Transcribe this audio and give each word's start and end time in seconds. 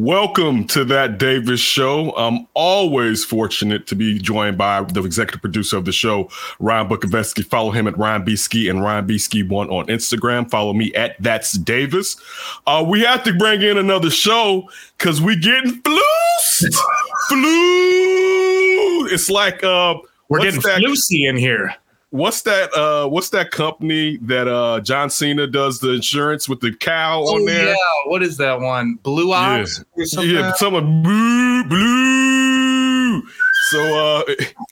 Welcome 0.00 0.66
to 0.66 0.84
that 0.84 1.16
Davis 1.16 1.58
show. 1.58 2.14
I'm 2.18 2.46
always 2.52 3.24
fortunate 3.24 3.86
to 3.86 3.94
be 3.94 4.18
joined 4.18 4.58
by 4.58 4.82
the 4.82 5.02
executive 5.02 5.40
producer 5.40 5.78
of 5.78 5.86
the 5.86 5.92
show, 5.92 6.28
Ryan 6.60 6.86
Bukovetsky. 6.86 7.42
Follow 7.42 7.70
him 7.70 7.86
at 7.86 7.96
Ryan 7.96 8.22
B. 8.22 8.36
Ski 8.36 8.68
and 8.68 8.82
Ryan 8.82 9.06
B. 9.06 9.16
Ski 9.16 9.42
one 9.42 9.70
on 9.70 9.86
Instagram. 9.86 10.50
Follow 10.50 10.74
me 10.74 10.92
at 10.92 11.16
That's 11.20 11.52
Davis. 11.52 12.18
Uh, 12.66 12.84
we 12.86 13.00
have 13.04 13.24
to 13.24 13.32
bring 13.38 13.62
in 13.62 13.78
another 13.78 14.10
show 14.10 14.68
because 14.98 15.22
we 15.22 15.34
getting 15.34 15.80
flused. 15.80 16.74
Flu. 17.30 19.06
It's 19.06 19.30
like 19.30 19.64
uh, 19.64 19.94
We're 20.28 20.40
getting 20.40 20.60
that- 20.60 20.82
flusy 20.82 21.26
in 21.26 21.38
here. 21.38 21.74
What's 22.10 22.42
that? 22.42 22.72
Uh, 22.72 23.08
what's 23.08 23.30
that 23.30 23.50
company 23.50 24.16
that 24.22 24.46
uh, 24.48 24.80
John 24.80 25.10
Cena 25.10 25.46
does 25.46 25.80
the 25.80 25.92
insurance 25.92 26.48
with 26.48 26.60
the 26.60 26.72
cow 26.72 27.22
on 27.22 27.42
Oh, 27.42 27.46
there? 27.46 27.68
yeah. 27.70 27.74
What 28.06 28.22
is 28.22 28.36
that 28.36 28.60
one? 28.60 28.94
Blue 29.02 29.32
Eyes 29.32 29.84
or 29.96 30.04
something? 30.06 30.30
Yeah, 30.34 30.52
someone 30.54 31.02
blue, 31.02 31.64
blue. 31.64 33.22
So, 33.70 33.80
uh, 33.82 34.22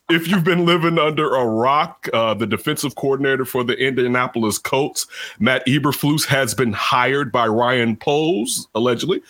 if 0.09 0.29
you've 0.29 0.45
been 0.45 0.65
living 0.67 0.99
under 1.01 1.35
a 1.35 1.45
rock, 1.45 2.09
uh, 2.13 2.35
the 2.35 2.47
defensive 2.47 2.95
coordinator 2.95 3.45
for 3.45 3.65
the 3.65 3.75
Indianapolis 3.77 4.57
Colts, 4.59 5.09
Matt 5.41 5.67
Eberflus, 5.67 6.25
has 6.27 6.55
been 6.55 6.73
hired 6.73 7.33
by 7.33 7.49
Ryan 7.49 7.97
Poles, 7.97 8.69
allegedly, 8.77 9.21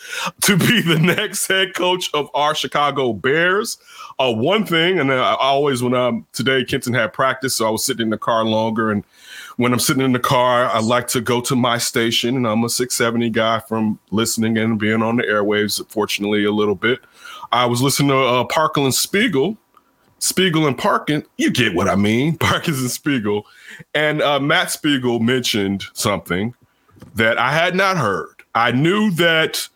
to 0.43 0.59
be 0.59 0.83
the 0.83 0.99
next 1.01 1.47
head 1.47 1.73
coach 1.75 2.11
of 2.13 2.29
our 2.35 2.55
Chicago 2.55 3.15
Bears. 3.15 3.79
Uh, 4.19 4.33
one 4.33 4.65
thing, 4.65 5.01
and 5.01 5.13
I 5.13 5.35
always, 5.35 5.83
when 5.83 5.95
I'm 5.95 6.27
today, 6.33 6.65
Kenton 6.65 6.95
had 6.95 7.13
practice, 7.13 7.57
so 7.57 7.67
I 7.67 7.71
was 7.71 7.85
sitting 7.85 8.03
in 8.03 8.11
the 8.11 8.19
car 8.19 8.45
longer. 8.45 8.93
And 8.93 9.05
when 9.57 9.73
I'm 9.73 9.81
sitting 9.81 10.05
in 10.05 10.13
the 10.13 10.21
car, 10.21 10.67
I 10.67 10.79
like 10.79 11.09
to 11.09 11.21
go 11.21 11.41
to 11.43 11.57
my 11.57 11.79
station, 11.79 12.37
and 12.37 12.47
I'm 12.47 12.63
a 12.63 12.69
670 12.69 13.31
guy 13.31 13.59
from 13.61 13.99
listening 14.13 14.57
and 14.57 14.79
being 14.79 15.03
on 15.03 15.17
the 15.17 15.25
airwaves, 15.25 15.85
fortunately, 15.91 16.45
a 16.45 16.53
little 16.53 16.77
bit. 16.77 17.01
I 17.51 17.67
was 17.67 17.83
listening 17.83 18.11
to 18.11 18.17
uh, 18.19 18.45
Parkland 18.45 18.95
Spiegel, 18.95 19.57
Spiegel 20.21 20.67
and 20.67 20.79
Parkin. 20.79 21.25
You 21.37 21.51
get 21.51 21.75
what 21.75 21.89
I 21.89 21.97
mean, 21.97 22.37
Parkins 22.39 22.81
and 22.81 22.91
Spiegel. 22.91 23.47
And 23.95 24.23
uh, 24.23 24.39
Matt 24.39 24.71
Spiegel 24.71 25.19
mentioned 25.19 25.85
something 25.93 26.55
that 27.15 27.37
I 27.39 27.53
had 27.53 27.75
not 27.75 27.97
heard. 27.97 28.35
I 28.55 28.71
knew 28.71 29.11
that 29.13 29.69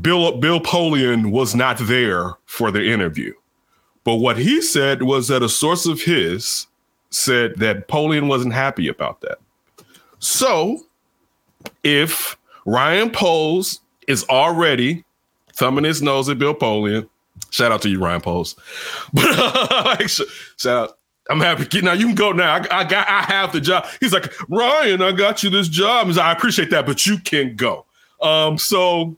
Bill 0.00 0.38
Bill 0.38 0.60
Polian 0.60 1.30
was 1.30 1.54
not 1.54 1.78
there 1.78 2.34
for 2.46 2.70
the 2.70 2.84
interview, 2.84 3.32
but 4.04 4.16
what 4.16 4.36
he 4.38 4.60
said 4.60 5.02
was 5.02 5.28
that 5.28 5.42
a 5.42 5.48
source 5.48 5.86
of 5.86 6.02
his 6.02 6.66
said 7.10 7.56
that 7.56 7.88
Polian 7.88 8.28
wasn't 8.28 8.52
happy 8.52 8.88
about 8.88 9.20
that. 9.22 9.38
So, 10.18 10.84
if 11.84 12.36
Ryan 12.66 13.10
Poles 13.10 13.80
is 14.06 14.24
already 14.28 15.04
thumbing 15.54 15.84
his 15.84 16.02
nose 16.02 16.28
at 16.28 16.38
Bill 16.38 16.54
Polian, 16.54 17.08
shout 17.50 17.72
out 17.72 17.82
to 17.82 17.88
you, 17.88 17.98
Ryan 17.98 18.20
Poles. 18.20 18.56
But 19.12 19.24
uh, 19.38 20.06
shout 20.06 20.66
out. 20.66 20.98
I'm 21.30 21.40
happy. 21.40 21.80
Now 21.82 21.92
you 21.92 22.06
can 22.06 22.14
go 22.14 22.32
now. 22.32 22.54
I, 22.54 22.80
I 22.80 22.84
got. 22.84 23.06
I 23.08 23.22
have 23.22 23.52
the 23.52 23.60
job. 23.60 23.86
He's 24.00 24.12
like 24.12 24.32
Ryan. 24.48 25.02
I 25.02 25.12
got 25.12 25.42
you 25.42 25.50
this 25.50 25.68
job. 25.68 26.06
He's 26.06 26.16
like, 26.16 26.26
I 26.26 26.32
appreciate 26.32 26.70
that, 26.70 26.86
but 26.86 27.04
you 27.06 27.18
can 27.18 27.54
go. 27.54 27.84
Um. 28.22 28.56
So, 28.56 29.16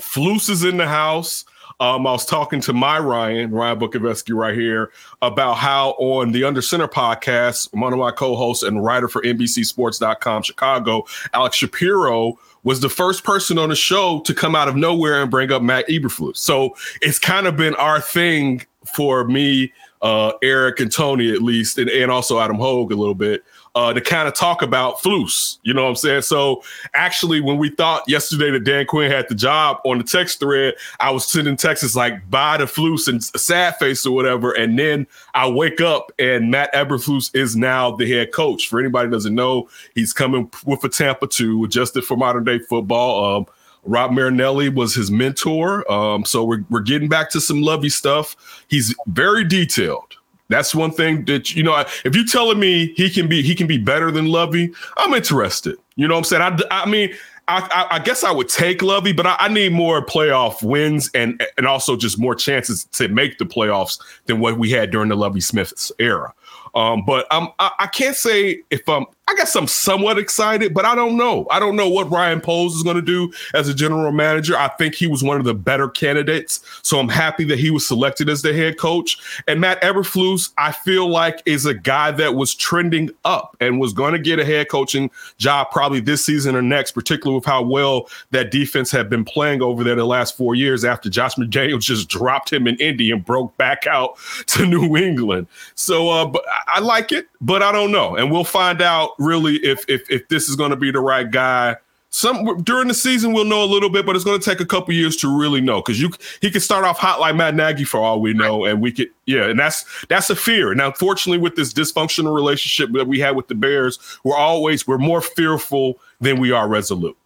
Flus 0.00 0.48
is 0.48 0.64
in 0.64 0.76
the 0.76 0.86
house. 0.86 1.44
Um, 1.80 2.08
I 2.08 2.12
was 2.12 2.26
talking 2.26 2.60
to 2.62 2.72
my 2.72 2.98
Ryan, 2.98 3.52
Ryan 3.52 3.78
Bukovetsky, 3.78 4.34
right 4.34 4.54
here, 4.54 4.90
about 5.22 5.54
how 5.54 5.90
on 5.90 6.32
the 6.32 6.42
Under 6.42 6.60
Center 6.60 6.88
podcast, 6.88 7.72
one 7.72 7.92
of 7.92 8.00
my 8.00 8.10
co-hosts 8.10 8.64
and 8.64 8.84
writer 8.84 9.06
for 9.06 9.22
NBCSports.com 9.22 10.42
Chicago, 10.42 11.04
Alex 11.34 11.56
Shapiro, 11.56 12.36
was 12.64 12.80
the 12.80 12.88
first 12.88 13.22
person 13.22 13.58
on 13.58 13.68
the 13.68 13.76
show 13.76 14.20
to 14.20 14.34
come 14.34 14.56
out 14.56 14.66
of 14.66 14.74
nowhere 14.74 15.22
and 15.22 15.30
bring 15.30 15.52
up 15.52 15.62
Matt 15.62 15.86
Eberflus. 15.88 16.38
So 16.38 16.74
it's 17.00 17.18
kind 17.18 17.46
of 17.46 17.56
been 17.56 17.76
our 17.76 18.00
thing 18.00 18.66
for 18.84 19.24
me, 19.24 19.72
uh, 20.02 20.32
Eric 20.42 20.80
and 20.80 20.90
Tony 20.90 21.32
at 21.32 21.42
least, 21.42 21.78
and, 21.78 21.88
and 21.88 22.10
also 22.10 22.40
Adam 22.40 22.56
Hogue 22.56 22.90
a 22.90 22.96
little 22.96 23.14
bit, 23.14 23.44
uh, 23.74 23.92
to 23.92 24.00
kind 24.00 24.28
of 24.28 24.34
talk 24.34 24.62
about 24.62 24.98
Flus. 24.98 25.58
You 25.62 25.74
know 25.74 25.84
what 25.84 25.90
I'm 25.90 25.96
saying? 25.96 26.22
So 26.22 26.62
actually, 26.94 27.40
when 27.40 27.58
we 27.58 27.70
thought 27.70 28.02
yesterday 28.08 28.50
that 28.50 28.64
Dan 28.64 28.86
Quinn 28.86 29.10
had 29.10 29.28
the 29.28 29.34
job 29.34 29.78
on 29.84 29.98
the 29.98 30.04
text 30.04 30.40
thread, 30.40 30.74
I 31.00 31.10
was 31.10 31.26
sending 31.26 31.56
texts 31.56 31.96
like 31.96 32.28
buy 32.30 32.56
the 32.56 32.64
Flus" 32.64 33.08
and 33.08 33.22
sad 33.22 33.76
face 33.76 34.04
or 34.06 34.14
whatever, 34.14 34.52
and 34.52 34.78
then 34.78 35.06
I 35.34 35.48
wake 35.48 35.80
up 35.80 36.12
and 36.18 36.50
Matt 36.50 36.72
Eberflus 36.74 37.34
is 37.34 37.56
now 37.56 37.94
the 37.94 38.10
head 38.10 38.32
coach. 38.32 38.68
For 38.68 38.80
anybody 38.80 39.10
doesn't 39.10 39.34
know, 39.34 39.68
he's 39.94 40.12
coming 40.12 40.50
with 40.64 40.82
a 40.84 40.88
Tampa 40.88 41.26
two, 41.26 41.64
adjusted 41.64 42.04
for 42.04 42.16
modern 42.16 42.44
day 42.44 42.58
football. 42.58 43.36
Um, 43.36 43.46
Rod 43.84 44.12
Marinelli 44.12 44.68
was 44.68 44.94
his 44.94 45.10
mentor. 45.10 45.90
Um, 45.90 46.24
so 46.24 46.44
we're, 46.44 46.64
we're 46.68 46.80
getting 46.80 47.08
back 47.08 47.30
to 47.30 47.40
some 47.40 47.62
Lovie 47.62 47.88
stuff. 47.88 48.64
He's 48.68 48.94
very 49.06 49.44
detailed. 49.44 50.17
That's 50.48 50.74
one 50.74 50.90
thing 50.90 51.24
that 51.26 51.54
you 51.54 51.62
know. 51.62 51.84
If 52.04 52.16
you're 52.16 52.24
telling 52.26 52.58
me 52.58 52.92
he 52.96 53.10
can 53.10 53.28
be 53.28 53.42
he 53.42 53.54
can 53.54 53.66
be 53.66 53.78
better 53.78 54.10
than 54.10 54.26
Lovie, 54.26 54.72
I'm 54.96 55.12
interested. 55.14 55.76
You 55.96 56.08
know 56.08 56.14
what 56.14 56.18
I'm 56.18 56.24
saying? 56.24 56.42
I, 56.70 56.82
I 56.82 56.86
mean, 56.88 57.14
I, 57.48 57.68
I, 57.70 57.96
I 57.96 57.98
guess 57.98 58.24
I 58.24 58.30
would 58.30 58.48
take 58.48 58.82
Lovie, 58.82 59.12
but 59.12 59.26
I, 59.26 59.36
I 59.38 59.48
need 59.48 59.72
more 59.72 60.04
playoff 60.04 60.62
wins 60.62 61.10
and 61.14 61.42
and 61.56 61.66
also 61.66 61.96
just 61.96 62.18
more 62.18 62.34
chances 62.34 62.84
to 62.92 63.08
make 63.08 63.38
the 63.38 63.44
playoffs 63.44 64.00
than 64.26 64.40
what 64.40 64.58
we 64.58 64.70
had 64.70 64.90
during 64.90 65.08
the 65.08 65.16
Lovie 65.16 65.40
Smith 65.40 65.90
era. 65.98 66.32
Um, 66.74 67.04
but 67.06 67.26
I'm, 67.30 67.48
I, 67.58 67.70
I 67.80 67.86
can't 67.86 68.16
say 68.16 68.62
if 68.70 68.88
I'm, 68.88 69.06
I 69.28 69.34
guess 69.34 69.54
I'm 69.54 69.66
somewhat 69.66 70.18
excited, 70.18 70.72
but 70.72 70.86
I 70.86 70.94
don't 70.94 71.18
know. 71.18 71.46
I 71.50 71.60
don't 71.60 71.76
know 71.76 71.86
what 71.88 72.10
Ryan 72.10 72.40
Poles 72.40 72.74
is 72.74 72.82
going 72.82 72.96
to 72.96 73.02
do 73.02 73.30
as 73.52 73.68
a 73.68 73.74
general 73.74 74.10
manager. 74.10 74.56
I 74.56 74.68
think 74.68 74.94
he 74.94 75.06
was 75.06 75.22
one 75.22 75.38
of 75.38 75.44
the 75.44 75.52
better 75.52 75.86
candidates. 75.90 76.64
So 76.80 76.98
I'm 76.98 77.10
happy 77.10 77.44
that 77.44 77.58
he 77.58 77.70
was 77.70 77.86
selected 77.86 78.30
as 78.30 78.40
the 78.40 78.54
head 78.54 78.78
coach. 78.78 79.18
And 79.46 79.60
Matt 79.60 79.82
Eberflus, 79.82 80.52
I 80.56 80.72
feel 80.72 81.08
like 81.10 81.42
is 81.44 81.66
a 81.66 81.74
guy 81.74 82.10
that 82.12 82.36
was 82.36 82.54
trending 82.54 83.10
up 83.26 83.54
and 83.60 83.78
was 83.78 83.92
going 83.92 84.12
to 84.14 84.18
get 84.18 84.38
a 84.38 84.46
head 84.46 84.70
coaching 84.70 85.10
job 85.36 85.70
probably 85.72 86.00
this 86.00 86.24
season 86.24 86.56
or 86.56 86.62
next, 86.62 86.92
particularly 86.92 87.36
with 87.38 87.44
how 87.44 87.62
well 87.62 88.08
that 88.30 88.50
defense 88.50 88.90
had 88.90 89.10
been 89.10 89.26
playing 89.26 89.60
over 89.60 89.84
there 89.84 89.94
the 89.94 90.06
last 90.06 90.38
four 90.38 90.54
years 90.54 90.86
after 90.86 91.10
Josh 91.10 91.34
McDaniels 91.34 91.82
just 91.82 92.08
dropped 92.08 92.50
him 92.50 92.66
in 92.66 92.76
Indy 92.76 93.10
and 93.10 93.22
broke 93.22 93.54
back 93.58 93.86
out 93.86 94.16
to 94.46 94.64
New 94.64 94.96
England. 94.96 95.48
So, 95.74 96.08
uh, 96.08 96.24
but 96.24 96.42
I- 96.50 96.76
I 96.78 96.80
like 96.80 97.10
it, 97.12 97.26
but 97.40 97.60
I 97.62 97.72
don't 97.72 97.90
know, 97.90 98.14
and 98.14 98.30
we'll 98.30 98.44
find 98.44 98.80
out 98.80 99.17
really 99.18 99.56
if 99.56 99.84
if 99.88 100.10
if 100.10 100.28
this 100.28 100.48
is 100.48 100.56
going 100.56 100.70
to 100.70 100.76
be 100.76 100.90
the 100.90 101.00
right 101.00 101.30
guy. 101.30 101.76
Some 102.10 102.62
during 102.62 102.88
the 102.88 102.94
season 102.94 103.34
we'll 103.34 103.44
know 103.44 103.62
a 103.62 103.66
little 103.66 103.90
bit, 103.90 104.06
but 104.06 104.16
it's 104.16 104.24
going 104.24 104.40
to 104.40 104.44
take 104.44 104.60
a 104.60 104.66
couple 104.66 104.94
years 104.94 105.14
to 105.16 105.38
really 105.38 105.60
know 105.60 105.82
because 105.82 106.00
you 106.00 106.10
he 106.40 106.50
could 106.50 106.62
start 106.62 106.84
off 106.84 106.98
hot 106.98 107.20
like 107.20 107.36
Matt 107.36 107.54
Nagy 107.54 107.84
for 107.84 107.98
all 108.00 108.22
we 108.22 108.32
know, 108.32 108.64
and 108.64 108.80
we 108.80 108.90
could 108.90 109.10
yeah, 109.26 109.44
and 109.44 109.60
that's 109.60 109.84
that's 110.06 110.30
a 110.30 110.36
fear. 110.36 110.74
Now, 110.74 110.90
fortunately, 110.92 111.38
with 111.38 111.56
this 111.56 111.72
dysfunctional 111.72 112.34
relationship 112.34 112.92
that 112.96 113.06
we 113.06 113.20
had 113.20 113.36
with 113.36 113.48
the 113.48 113.54
Bears, 113.54 113.98
we're 114.24 114.36
always 114.36 114.86
we're 114.86 114.96
more 114.96 115.20
fearful 115.20 115.98
than 116.20 116.40
we 116.40 116.50
are 116.50 116.66
resolute. 116.66 117.16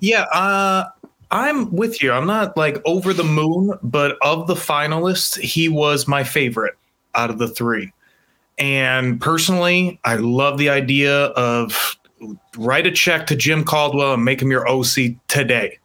Yeah, 0.00 0.22
uh, 0.34 0.90
I'm 1.30 1.74
with 1.74 2.02
you. 2.02 2.12
I'm 2.12 2.26
not 2.26 2.56
like 2.58 2.82
over 2.84 3.14
the 3.14 3.24
moon, 3.24 3.78
but 3.82 4.18
of 4.20 4.46
the 4.46 4.54
finalists, 4.54 5.38
he 5.40 5.70
was 5.70 6.06
my 6.06 6.22
favorite 6.22 6.74
out 7.14 7.30
of 7.30 7.38
the 7.38 7.48
three. 7.48 7.92
And 8.62 9.20
personally, 9.20 9.98
I 10.04 10.14
love 10.14 10.56
the 10.56 10.70
idea 10.70 11.24
of 11.24 11.98
write 12.56 12.86
a 12.86 12.92
check 12.92 13.26
to 13.26 13.34
Jim 13.34 13.64
Caldwell 13.64 14.14
and 14.14 14.24
make 14.24 14.40
him 14.40 14.52
your 14.52 14.68
OC 14.68 15.16
today. 15.26 15.80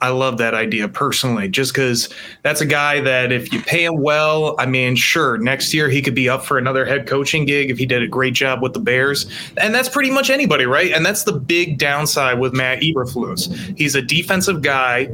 I 0.00 0.08
love 0.08 0.38
that 0.38 0.52
idea 0.52 0.88
personally, 0.88 1.48
just 1.48 1.72
because 1.72 2.08
that's 2.42 2.60
a 2.60 2.66
guy 2.66 2.98
that 3.02 3.30
if 3.30 3.52
you 3.52 3.62
pay 3.62 3.84
him 3.84 4.00
well, 4.00 4.56
I 4.58 4.66
mean, 4.66 4.96
sure, 4.96 5.38
next 5.38 5.72
year 5.72 5.88
he 5.88 6.02
could 6.02 6.16
be 6.16 6.28
up 6.28 6.44
for 6.44 6.58
another 6.58 6.84
head 6.84 7.06
coaching 7.06 7.44
gig 7.44 7.70
if 7.70 7.78
he 7.78 7.86
did 7.86 8.02
a 8.02 8.08
great 8.08 8.34
job 8.34 8.62
with 8.62 8.72
the 8.72 8.80
Bears. 8.80 9.30
And 9.56 9.72
that's 9.72 9.88
pretty 9.88 10.10
much 10.10 10.28
anybody, 10.28 10.66
right? 10.66 10.90
And 10.92 11.06
that's 11.06 11.22
the 11.22 11.34
big 11.34 11.78
downside 11.78 12.40
with 12.40 12.52
Matt 12.52 12.80
Eberflus. 12.80 13.78
He's 13.78 13.94
a 13.94 14.02
defensive 14.02 14.62
guy. 14.62 15.08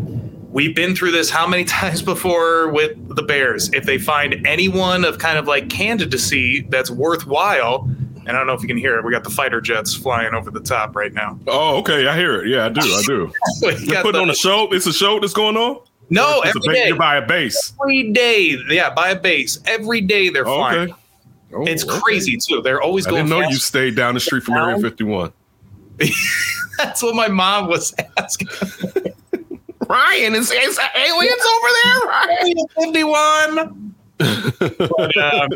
We've 0.54 0.74
been 0.74 0.94
through 0.94 1.10
this 1.10 1.30
how 1.30 1.46
many 1.48 1.64
times 1.80 2.00
before 2.00 2.68
with 2.68 3.14
the 3.16 3.22
Bears? 3.24 3.70
If 3.72 3.84
they 3.84 3.98
find 3.98 4.46
anyone 4.46 5.04
of 5.04 5.18
kind 5.18 5.36
of 5.36 5.46
like 5.48 5.68
candidacy 5.68 6.62
that's 6.70 6.90
worthwhile, 6.90 7.88
and 8.26 8.30
I 8.30 8.32
don't 8.32 8.46
know 8.46 8.52
if 8.54 8.62
you 8.62 8.68
can 8.68 8.76
hear 8.76 8.96
it, 8.96 9.04
we 9.04 9.10
got 9.12 9.24
the 9.24 9.30
fighter 9.30 9.60
jets 9.60 9.94
flying 9.94 10.32
over 10.32 10.50
the 10.52 10.60
top 10.60 10.94
right 10.94 11.12
now. 11.12 11.38
Oh, 11.48 11.78
okay, 11.78 12.06
I 12.06 12.16
hear 12.16 12.40
it. 12.40 12.48
Yeah, 12.48 12.66
I 12.66 12.68
do. 12.68 12.80
I 12.80 13.02
do. 13.04 13.32
We 13.62 13.74
You're 13.86 14.00
putting 14.02 14.12
the- 14.12 14.20
on 14.20 14.30
a 14.30 14.34
show. 14.34 14.72
It's 14.72 14.86
a 14.86 14.92
show 14.92 15.18
that's 15.20 15.32
going 15.34 15.56
on. 15.56 15.80
No, 16.10 16.42
It's 16.44 16.54
a 16.54 16.72
day. 16.72 16.86
You 16.88 16.96
buy 16.96 17.16
a 17.16 17.26
base. 17.26 17.72
Every 17.82 18.12
day. 18.12 18.56
Yeah, 18.68 18.94
buy 18.94 19.08
a 19.10 19.18
base. 19.18 19.58
Every 19.66 20.02
day 20.02 20.28
they're 20.28 20.46
Oh, 20.46 20.56
flying. 20.58 20.90
okay. 20.90 20.94
Oh, 21.54 21.64
It's 21.66 21.82
okay. 21.84 21.98
crazy 22.00 22.36
too. 22.36 22.60
They're 22.62 22.80
always 22.82 23.06
I 23.06 23.10
going. 23.10 23.26
didn't 23.26 23.40
know 23.40 23.48
you 23.48 23.56
stayed 23.56 23.96
down 23.96 24.14
the 24.14 24.20
street 24.20 24.44
from 24.44 24.54
Area 24.54 24.78
51. 24.78 25.32
That's 26.78 27.02
what 27.02 27.14
my 27.16 27.28
mom 27.28 27.68
was 27.68 27.94
asking. 28.18 28.48
Ryan, 29.94 30.34
is, 30.34 30.50
is 30.50 30.80
aliens 30.96 31.42
over 31.54 31.68
there? 31.82 32.00
Ryan? 32.08 32.56
51. 32.80 33.94
but, 34.18 35.16
um, 35.16 35.50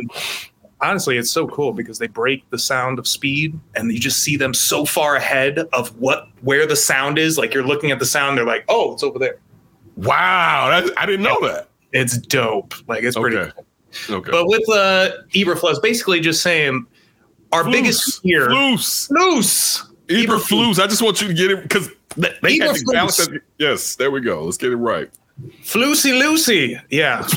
honestly, 0.81 1.19
it's 1.19 1.31
so 1.31 1.49
cool 1.49 1.73
because 1.73 1.99
they 1.99 2.07
break 2.07 2.49
the 2.51 2.59
sound 2.59 2.99
of 2.99 3.09
speed, 3.09 3.59
and 3.75 3.93
you 3.93 3.99
just 3.99 4.19
see 4.21 4.37
them 4.37 4.55
so 4.55 4.85
far 4.85 5.17
ahead 5.17 5.59
of 5.73 5.97
what 5.99 6.29
where 6.43 6.67
the 6.67 6.77
sound 6.77 7.19
is. 7.19 7.37
Like 7.37 7.53
you're 7.53 7.67
looking 7.67 7.91
at 7.91 7.99
the 7.99 8.07
sound, 8.07 8.39
they're 8.39 8.45
like, 8.45 8.65
"Oh, 8.69 8.93
it's 8.93 9.03
over 9.03 9.19
there." 9.19 9.39
Wow, 9.97 10.69
that, 10.71 10.93
I 10.97 11.07
didn't 11.07 11.23
know 11.23 11.41
that. 11.49 11.69
It's 11.93 12.19
dope. 12.19 12.75
Like 12.89 13.03
it's 13.03 13.17
pretty. 13.17 13.37
Okay. 13.37 13.53
Cool. 14.07 14.17
Okay. 14.17 14.31
But 14.31 14.47
with 14.47 14.69
uh, 14.69 15.11
Eberflus, 15.31 15.83
basically 15.83 16.21
just 16.21 16.43
saying 16.43 16.87
our 17.53 17.65
Floos. 17.65 17.73
biggest 17.73 18.23
fear. 18.23 18.49
Floos. 18.49 19.11
Loose. 19.11 19.85
Eberflus. 20.07 20.79
I 20.79 20.87
just 20.87 21.03
want 21.03 21.21
you 21.21 21.29
to 21.29 21.35
get 21.35 21.51
it 21.51 21.63
because 21.63 21.91
they, 22.19 22.35
they 22.43 22.59
had 22.59 22.77
to 22.77 22.85
balance. 22.93 23.29
Yes, 23.59 23.97
there 23.97 24.11
we 24.11 24.21
go. 24.21 24.45
Let's 24.45 24.57
get 24.57 24.73
it 24.73 24.77
right. 24.77 25.11
Floosy 25.63 26.13
Lucy. 26.13 26.79
Yeah. 26.91 27.27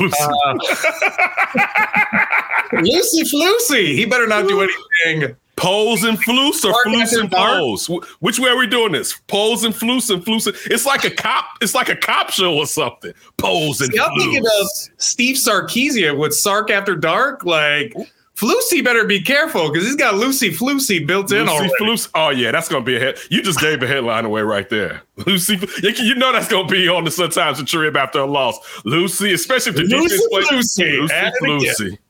Uh, 2.73 2.79
Lucy 2.81 3.25
Floosy. 3.25 3.95
He 3.95 4.05
better 4.05 4.27
not 4.27 4.47
do 4.47 4.61
anything. 4.61 5.35
Poles 5.57 6.03
and 6.03 6.17
flus 6.23 6.63
or 6.65 6.73
flus 6.85 7.19
and 7.19 7.29
poles? 7.31 7.87
Which 8.19 8.39
way 8.39 8.49
are 8.49 8.57
we 8.57 8.65
doing 8.65 8.93
this? 8.93 9.19
Poles 9.27 9.63
and 9.63 9.75
flus 9.75 10.09
and 10.09 10.23
flus. 10.25 10.47
It's 10.71 10.85
like 10.85 11.03
a 11.03 11.11
cop. 11.11 11.45
It's 11.61 11.75
like 11.75 11.89
a 11.89 11.95
cop 11.95 12.31
show 12.31 12.55
or 12.55 12.65
something. 12.65 13.13
Poles 13.37 13.81
and 13.81 13.91
See, 13.93 13.99
I'm 13.99 14.17
thinking 14.17 14.43
of. 14.45 14.67
Steve 14.97 15.35
Sarkisian 15.35 16.17
with 16.17 16.33
Sark 16.33 16.71
After 16.71 16.95
Dark. 16.95 17.43
Like, 17.45 17.93
Floosy 18.41 18.81
better 18.81 19.05
be 19.05 19.21
careful 19.21 19.71
because 19.71 19.85
he's 19.85 19.95
got 19.95 20.15
Lucy 20.15 20.49
Floosy 20.49 20.97
built 20.97 21.31
in 21.31 21.45
Lucy 21.45 21.51
already. 21.51 21.73
Flus. 21.79 22.09
Oh 22.15 22.29
yeah, 22.29 22.49
that's 22.49 22.67
gonna 22.67 22.83
be 22.83 22.95
a 22.95 22.99
head. 22.99 23.19
You 23.29 23.43
just 23.43 23.59
gave 23.59 23.83
a 23.83 23.87
headline 23.87 24.25
away 24.25 24.41
right 24.41 24.67
there. 24.67 25.03
Lucy, 25.27 25.59
you, 25.83 26.15
know 26.15 26.33
that's 26.33 26.47
gonna 26.47 26.67
be 26.67 26.89
on 26.89 27.03
the 27.03 27.11
Sun 27.11 27.29
Times 27.29 27.59
and 27.59 27.67
Trib 27.67 27.95
after 27.95 28.17
a 28.17 28.25
loss. 28.25 28.57
Lucy, 28.83 29.31
especially 29.33 29.69
if 29.69 29.75
the 29.75 29.83
Lucy 29.83 30.17
defense 30.17 30.27
plays. 30.31 30.51
Lucy. 30.51 30.97
Lucy. 31.01 31.31
Lucy. 31.43 31.99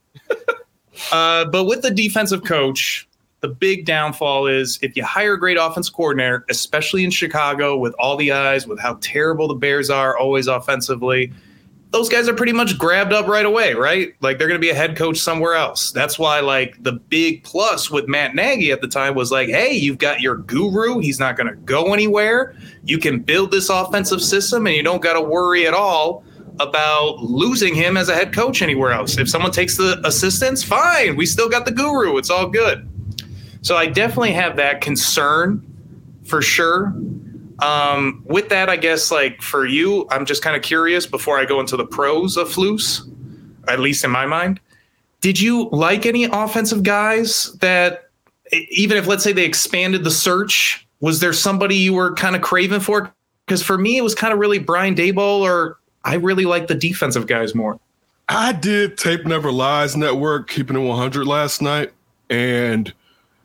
Uh, 1.11 1.45
but 1.45 1.63
with 1.63 1.81
the 1.81 1.89
defensive 1.89 2.43
coach, 2.43 3.09
the 3.39 3.47
big 3.47 3.85
downfall 3.85 4.45
is 4.45 4.77
if 4.83 4.95
you 4.95 5.03
hire 5.03 5.33
a 5.33 5.39
great 5.39 5.57
offense 5.59 5.89
coordinator, 5.89 6.45
especially 6.47 7.03
in 7.03 7.09
Chicago, 7.09 7.75
with 7.75 7.95
all 7.97 8.15
the 8.17 8.31
eyes, 8.31 8.67
with 8.67 8.79
how 8.79 8.99
terrible 9.01 9.47
the 9.47 9.55
Bears 9.55 9.89
are 9.89 10.15
always 10.15 10.45
offensively, 10.45 11.33
those 11.91 12.07
guys 12.07 12.29
are 12.29 12.33
pretty 12.33 12.53
much 12.53 12.77
grabbed 12.77 13.11
up 13.11 13.27
right 13.27 13.45
away, 13.45 13.73
right? 13.73 14.15
Like 14.21 14.37
they're 14.37 14.47
going 14.47 14.59
to 14.59 14.65
be 14.65 14.69
a 14.69 14.75
head 14.75 14.95
coach 14.95 15.17
somewhere 15.17 15.55
else. 15.55 15.91
That's 15.91 16.17
why, 16.17 16.39
like, 16.39 16.81
the 16.81 16.93
big 16.93 17.43
plus 17.43 17.91
with 17.91 18.07
Matt 18.07 18.33
Nagy 18.33 18.71
at 18.71 18.81
the 18.81 18.87
time 18.87 19.13
was 19.13 19.29
like, 19.29 19.49
hey, 19.49 19.73
you've 19.73 19.97
got 19.97 20.21
your 20.21 20.37
guru. 20.37 20.99
He's 20.99 21.19
not 21.19 21.35
going 21.35 21.47
to 21.47 21.55
go 21.55 21.93
anywhere. 21.93 22.55
You 22.85 22.97
can 22.97 23.19
build 23.19 23.51
this 23.51 23.69
offensive 23.69 24.21
system 24.21 24.67
and 24.67 24.75
you 24.75 24.83
don't 24.83 25.01
got 25.01 25.13
to 25.13 25.21
worry 25.21 25.67
at 25.67 25.73
all 25.73 26.23
about 26.61 27.19
losing 27.19 27.75
him 27.75 27.97
as 27.97 28.07
a 28.07 28.15
head 28.15 28.33
coach 28.33 28.61
anywhere 28.61 28.91
else. 28.91 29.17
If 29.17 29.29
someone 29.29 29.51
takes 29.51 29.75
the 29.75 30.01
assistants, 30.05 30.63
fine. 30.63 31.17
We 31.17 31.25
still 31.25 31.49
got 31.49 31.65
the 31.65 31.71
guru. 31.71 32.17
It's 32.17 32.29
all 32.29 32.47
good. 32.47 32.87
So 33.61 33.75
I 33.75 33.87
definitely 33.87 34.31
have 34.31 34.55
that 34.55 34.79
concern 34.79 35.65
for 36.23 36.41
sure. 36.41 36.93
Um, 37.61 38.23
with 38.25 38.49
that, 38.49 38.69
I 38.69 38.75
guess 38.75 39.11
like 39.11 39.41
for 39.41 39.65
you, 39.65 40.07
I'm 40.09 40.25
just 40.25 40.41
kind 40.41 40.55
of 40.55 40.63
curious 40.63 41.05
before 41.05 41.37
I 41.37 41.45
go 41.45 41.59
into 41.59 41.77
the 41.77 41.85
pros 41.85 42.37
of 42.37 42.47
Flus, 42.49 43.07
at 43.67 43.79
least 43.79 44.03
in 44.03 44.11
my 44.11 44.25
mind. 44.25 44.59
Did 45.21 45.39
you 45.39 45.69
like 45.71 46.05
any 46.05 46.23
offensive 46.23 46.81
guys 46.81 47.53
that, 47.61 48.09
even 48.71 48.97
if 48.97 49.05
let's 49.05 49.23
say 49.23 49.31
they 49.31 49.45
expanded 49.45 50.03
the 50.03 50.11
search, 50.11 50.87
was 50.99 51.19
there 51.19 51.33
somebody 51.33 51.75
you 51.75 51.93
were 51.93 52.13
kind 52.15 52.35
of 52.35 52.41
craving 52.41 52.79
for? 52.79 53.13
Because 53.45 53.61
for 53.61 53.77
me, 53.77 53.97
it 53.97 54.01
was 54.01 54.15
kind 54.15 54.33
of 54.33 54.39
really 54.39 54.59
Brian 54.59 54.95
Daboll, 54.95 55.41
or 55.41 55.77
I 56.03 56.15
really 56.15 56.45
like 56.45 56.67
the 56.67 56.75
defensive 56.75 57.27
guys 57.27 57.53
more. 57.53 57.79
I 58.29 58.53
did 58.53 58.97
Tape 58.97 59.25
Never 59.25 59.51
Lies 59.51 59.95
Network, 59.95 60.49
keeping 60.49 60.75
it 60.75 60.87
100 60.87 61.27
last 61.27 61.61
night, 61.61 61.91
and 62.29 62.91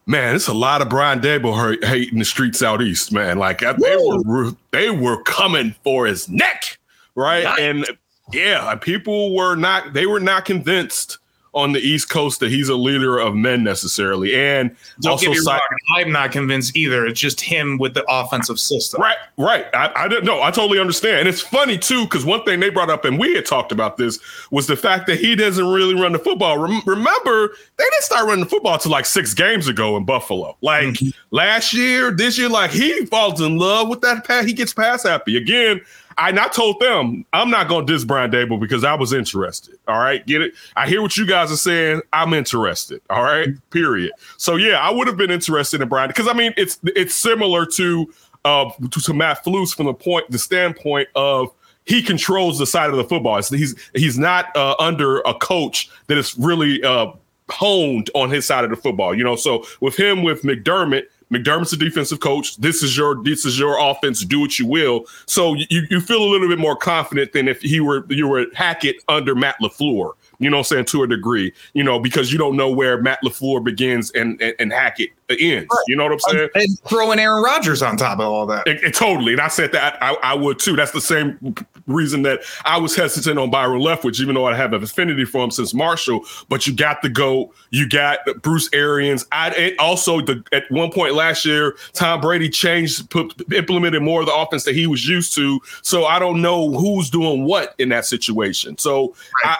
man, 0.06 0.35
it's 0.37 0.49
a 0.49 0.55
lot 0.55 0.82
of 0.82 0.88
Brian 0.88 1.20
Daboll 1.20 1.56
hate, 1.70 1.85
hating 1.85 2.19
the 2.19 2.25
streets 2.25 2.62
out 2.62 2.81
east, 2.82 3.12
man. 3.12 3.38
Like 3.38 3.62
I- 3.62 3.73
they 3.73 3.97
were, 3.97 4.53
they 4.70 4.91
were 4.91 5.23
coming 5.23 5.75
for 5.85 6.06
his 6.06 6.29
neck, 6.29 6.79
right? 7.14 7.44
Nice. 7.44 7.58
And 7.61 7.87
yeah, 8.32 8.75
people 8.76 9.35
were 9.35 9.55
not, 9.56 9.93
they 9.93 10.06
were 10.06 10.20
not 10.20 10.44
convinced 10.44 11.19
on 11.56 11.73
the 11.73 11.81
East 11.81 12.11
Coast 12.11 12.38
that 12.41 12.50
he's 12.50 12.69
a 12.69 12.76
leader 12.76 13.19
of 13.19 13.35
men 13.35 13.64
necessarily, 13.64 14.37
and 14.37 14.76
Don't 15.00 15.12
also 15.12 15.26
get 15.26 15.31
me 15.31 15.37
side- 15.38 15.55
wrong, 15.55 15.79
I'm 15.97 16.12
not 16.12 16.31
convinced 16.31 16.76
either. 16.76 17.06
It's 17.06 17.19
just 17.19 17.41
him 17.41 17.79
with 17.79 17.94
the 17.94 18.05
offensive 18.08 18.61
system. 18.61 19.00
Right, 19.00 19.17
right. 19.38 19.67
I, 19.75 19.91
I 19.97 20.08
didn't 20.08 20.26
know. 20.26 20.43
I 20.43 20.50
totally 20.50 20.79
understand. 20.79 21.20
And 21.20 21.29
it's 21.29 21.41
funny 21.41 21.79
too, 21.79 22.05
because 22.05 22.25
one 22.25 22.44
thing 22.44 22.61
they 22.61 22.69
brought 22.69 22.91
up, 22.91 23.05
and 23.05 23.19
we 23.19 23.35
had 23.35 23.47
talked 23.47 23.73
about 23.73 23.97
this, 23.97 24.19
was 24.50 24.67
the 24.67 24.76
fact 24.76 25.06
that 25.06 25.19
he 25.19 25.35
doesn't 25.35 25.67
really 25.67 25.94
run 25.94 26.12
the 26.12 26.19
football. 26.19 26.58
Rem- 26.58 26.82
remember, 26.87 27.49
they 27.76 27.85
didn't 27.85 28.02
start 28.02 28.26
running 28.26 28.44
the 28.44 28.50
football 28.50 28.79
till 28.79 28.93
like 28.93 29.06
six 29.06 29.32
games 29.32 29.67
ago 29.67 29.97
in 29.97 30.05
Buffalo. 30.05 30.56
Like 30.61 30.88
mm-hmm. 30.88 31.09
last 31.31 31.73
year, 31.73 32.11
this 32.11 32.37
year, 32.37 32.50
like 32.50 32.70
he 32.70 33.06
falls 33.06 33.41
in 33.41 33.56
love 33.56 33.88
with 33.88 34.02
that 34.02 34.25
pass. 34.25 34.44
He 34.44 34.52
gets 34.52 34.75
pass 34.75 35.05
happy 35.05 35.37
again. 35.37 35.81
I 36.18 36.32
not 36.32 36.52
told 36.52 36.80
them 36.80 37.24
I'm 37.32 37.50
not 37.50 37.68
going 37.68 37.86
to 37.86 37.92
diss 37.92 38.04
Brian 38.04 38.30
Daboll 38.30 38.58
because 38.58 38.84
I 38.84 38.94
was 38.94 39.12
interested. 39.12 39.76
All 39.86 39.98
right, 39.98 40.26
get 40.26 40.40
it? 40.40 40.54
I 40.74 40.88
hear 40.88 41.02
what 41.02 41.16
you 41.16 41.26
guys 41.26 41.52
are 41.52 41.56
saying. 41.56 42.00
I'm 42.12 42.32
interested. 42.32 43.02
All 43.10 43.22
right, 43.22 43.48
period. 43.70 44.12
So 44.38 44.56
yeah, 44.56 44.78
I 44.78 44.90
would 44.90 45.06
have 45.06 45.16
been 45.16 45.30
interested 45.30 45.80
in 45.80 45.88
Brian 45.88 46.08
because 46.08 46.28
I 46.28 46.32
mean 46.32 46.54
it's 46.56 46.78
it's 46.84 47.14
similar 47.14 47.66
to 47.66 48.12
uh 48.44 48.70
to, 48.90 49.00
to 49.00 49.12
Matt 49.12 49.44
Flus 49.44 49.74
from 49.74 49.86
the 49.86 49.94
point 49.94 50.30
the 50.30 50.38
standpoint 50.38 51.08
of 51.14 51.50
he 51.84 52.02
controls 52.02 52.58
the 52.58 52.66
side 52.66 52.90
of 52.90 52.96
the 52.96 53.04
football. 53.04 53.40
He's 53.42 53.74
he's 53.94 54.18
not 54.18 54.56
uh, 54.56 54.74
under 54.78 55.20
a 55.20 55.34
coach 55.34 55.90
that 56.06 56.16
is 56.16 56.36
really 56.38 56.82
uh 56.82 57.12
honed 57.50 58.10
on 58.14 58.30
his 58.30 58.46
side 58.46 58.64
of 58.64 58.70
the 58.70 58.76
football. 58.76 59.14
You 59.14 59.22
know, 59.22 59.36
so 59.36 59.64
with 59.80 59.96
him 59.96 60.22
with 60.22 60.42
McDermott. 60.42 61.04
McDermott's 61.31 61.73
a 61.73 61.76
defensive 61.76 62.20
coach. 62.20 62.56
This 62.56 62.82
is 62.82 62.96
your 62.96 63.23
this 63.23 63.44
is 63.44 63.58
your 63.58 63.78
offense. 63.78 64.25
Do 64.25 64.40
what 64.40 64.58
you 64.58 64.67
will. 64.67 65.06
So 65.26 65.55
you, 65.55 65.87
you 65.90 66.00
feel 66.00 66.23
a 66.23 66.28
little 66.28 66.49
bit 66.49 66.59
more 66.59 66.76
confident 66.76 67.33
than 67.33 67.49
if 67.49 67.61
he 67.61 67.80
were 67.80 68.06
you 68.09 68.28
were 68.28 68.47
Hackett 68.54 69.02
under 69.09 69.35
Matt 69.35 69.56
Lafleur. 69.61 70.12
You 70.38 70.50
know 70.50 70.57
what 70.59 70.61
I'm 70.61 70.64
saying 70.64 70.85
to 70.87 71.02
a 71.02 71.07
degree. 71.07 71.52
You 71.75 71.85
know 71.85 71.99
because 71.99 72.33
you 72.33 72.38
don't 72.38 72.57
know 72.57 72.71
where 72.71 73.00
Matt 73.00 73.21
Lafleur 73.25 73.62
begins 73.62 74.11
and 74.12 74.40
and, 74.40 74.55
and 74.59 74.73
Hackett 74.73 75.11
ends. 75.28 75.66
You 75.88 75.97
know 75.97 76.05
what 76.05 76.12
I'm 76.12 76.21
saying? 76.21 76.49
And 76.55 76.81
throwing 76.85 77.19
Aaron 77.19 77.43
Rodgers 77.43 77.83
on 77.83 77.97
top 77.97 78.21
of 78.21 78.26
all 78.26 78.47
that. 78.47 78.66
It, 78.66 78.83
it- 78.83 78.95
totally. 78.95 79.33
And 79.33 79.40
I 79.40 79.49
said 79.49 79.73
that 79.73 80.00
I, 80.02 80.14
I 80.23 80.35
would 80.35 80.59
too. 80.59 80.76
That's 80.76 80.93
the 80.93 81.00
same 81.00 81.55
reason 81.87 82.23
that 82.23 82.40
I 82.64 82.78
was 82.78 82.95
hesitant 82.97 83.38
on 83.38 83.50
Byron 83.50 83.81
Leftwich, 83.81 84.21
even 84.21 84.35
though 84.35 84.47
I 84.47 84.55
have 84.55 84.73
an 84.73 84.83
affinity 84.83 85.25
for 85.25 85.43
him 85.45 85.50
since 85.50 85.75
Marshall. 85.75 86.25
But 86.49 86.66
you 86.66 86.75
got 86.75 87.02
the 87.02 87.09
GOAT. 87.09 87.52
You 87.71 87.88
got 87.88 88.21
Bruce 88.43 88.69
Arians. 88.73 89.26
I 89.33 89.50
and 89.50 89.78
also 89.78 90.21
the 90.21 90.43
at 90.52 90.64
one 90.71 90.90
point 90.93 91.14
last 91.14 91.45
year, 91.45 91.76
Tom 91.93 92.21
Brady 92.21 92.49
changed, 92.49 93.11
put, 93.11 93.35
implemented 93.52 94.02
more 94.02 94.21
of 94.21 94.26
the 94.26 94.35
offense 94.35 94.64
that 94.64 94.75
he 94.75 94.87
was 94.87 95.07
used 95.09 95.35
to. 95.35 95.61
So 95.83 96.05
I 96.07 96.19
don't 96.19 96.40
know 96.40 96.71
who's 96.71 97.11
doing 97.11 97.45
what 97.45 97.75
in 97.78 97.88
that 97.90 98.07
situation. 98.07 98.78
So 98.78 99.14
I, 99.45 99.59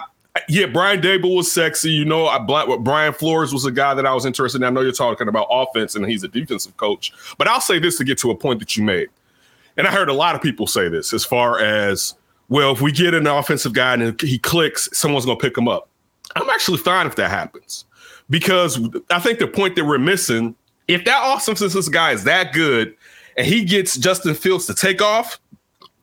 yeah, 0.49 0.65
Brian 0.65 1.01
Daboll 1.01 1.37
was 1.37 1.51
sexy. 1.51 1.91
You 1.91 2.05
know, 2.05 2.27
I 2.27 2.39
Brian 2.39 3.13
Flores 3.13 3.53
was 3.53 3.65
a 3.65 3.71
guy 3.71 3.93
that 3.93 4.05
I 4.05 4.13
was 4.13 4.25
interested 4.25 4.61
in. 4.61 4.63
I 4.65 4.69
know 4.69 4.81
you're 4.81 4.91
talking 4.91 5.27
about 5.27 5.47
offense 5.49 5.95
and 5.95 6.05
he's 6.05 6.23
a 6.23 6.27
defensive 6.27 6.75
coach, 6.77 7.13
but 7.37 7.47
I'll 7.47 7.61
say 7.61 7.79
this 7.79 7.97
to 7.97 8.03
get 8.03 8.17
to 8.19 8.31
a 8.31 8.35
point 8.35 8.59
that 8.59 8.75
you 8.75 8.83
made. 8.83 9.09
And 9.77 9.87
I 9.87 9.91
heard 9.91 10.09
a 10.09 10.13
lot 10.13 10.35
of 10.35 10.41
people 10.41 10.67
say 10.67 10.89
this 10.89 11.13
as 11.13 11.23
far 11.23 11.59
as, 11.59 12.15
well, 12.49 12.71
if 12.71 12.81
we 12.81 12.91
get 12.91 13.13
an 13.13 13.27
offensive 13.27 13.73
guy 13.73 13.93
and 13.93 14.19
he 14.19 14.39
clicks, 14.39 14.89
someone's 14.91 15.25
going 15.25 15.37
to 15.37 15.41
pick 15.41 15.57
him 15.57 15.67
up. 15.67 15.87
I'm 16.35 16.49
actually 16.49 16.79
fine 16.79 17.07
if 17.07 17.15
that 17.15 17.29
happens 17.29 17.85
because 18.29 18.79
I 19.09 19.19
think 19.19 19.39
the 19.39 19.47
point 19.47 19.75
that 19.75 19.85
we're 19.85 19.97
missing, 19.97 20.55
if 20.87 21.05
that 21.05 21.21
offensive 21.23 21.91
guy 21.91 22.11
is 22.11 22.23
that 22.23 22.53
good 22.53 22.95
and 23.37 23.45
he 23.45 23.63
gets 23.63 23.97
Justin 23.97 24.33
Fields 24.33 24.65
to 24.65 24.73
take 24.73 25.01
off, 25.01 25.39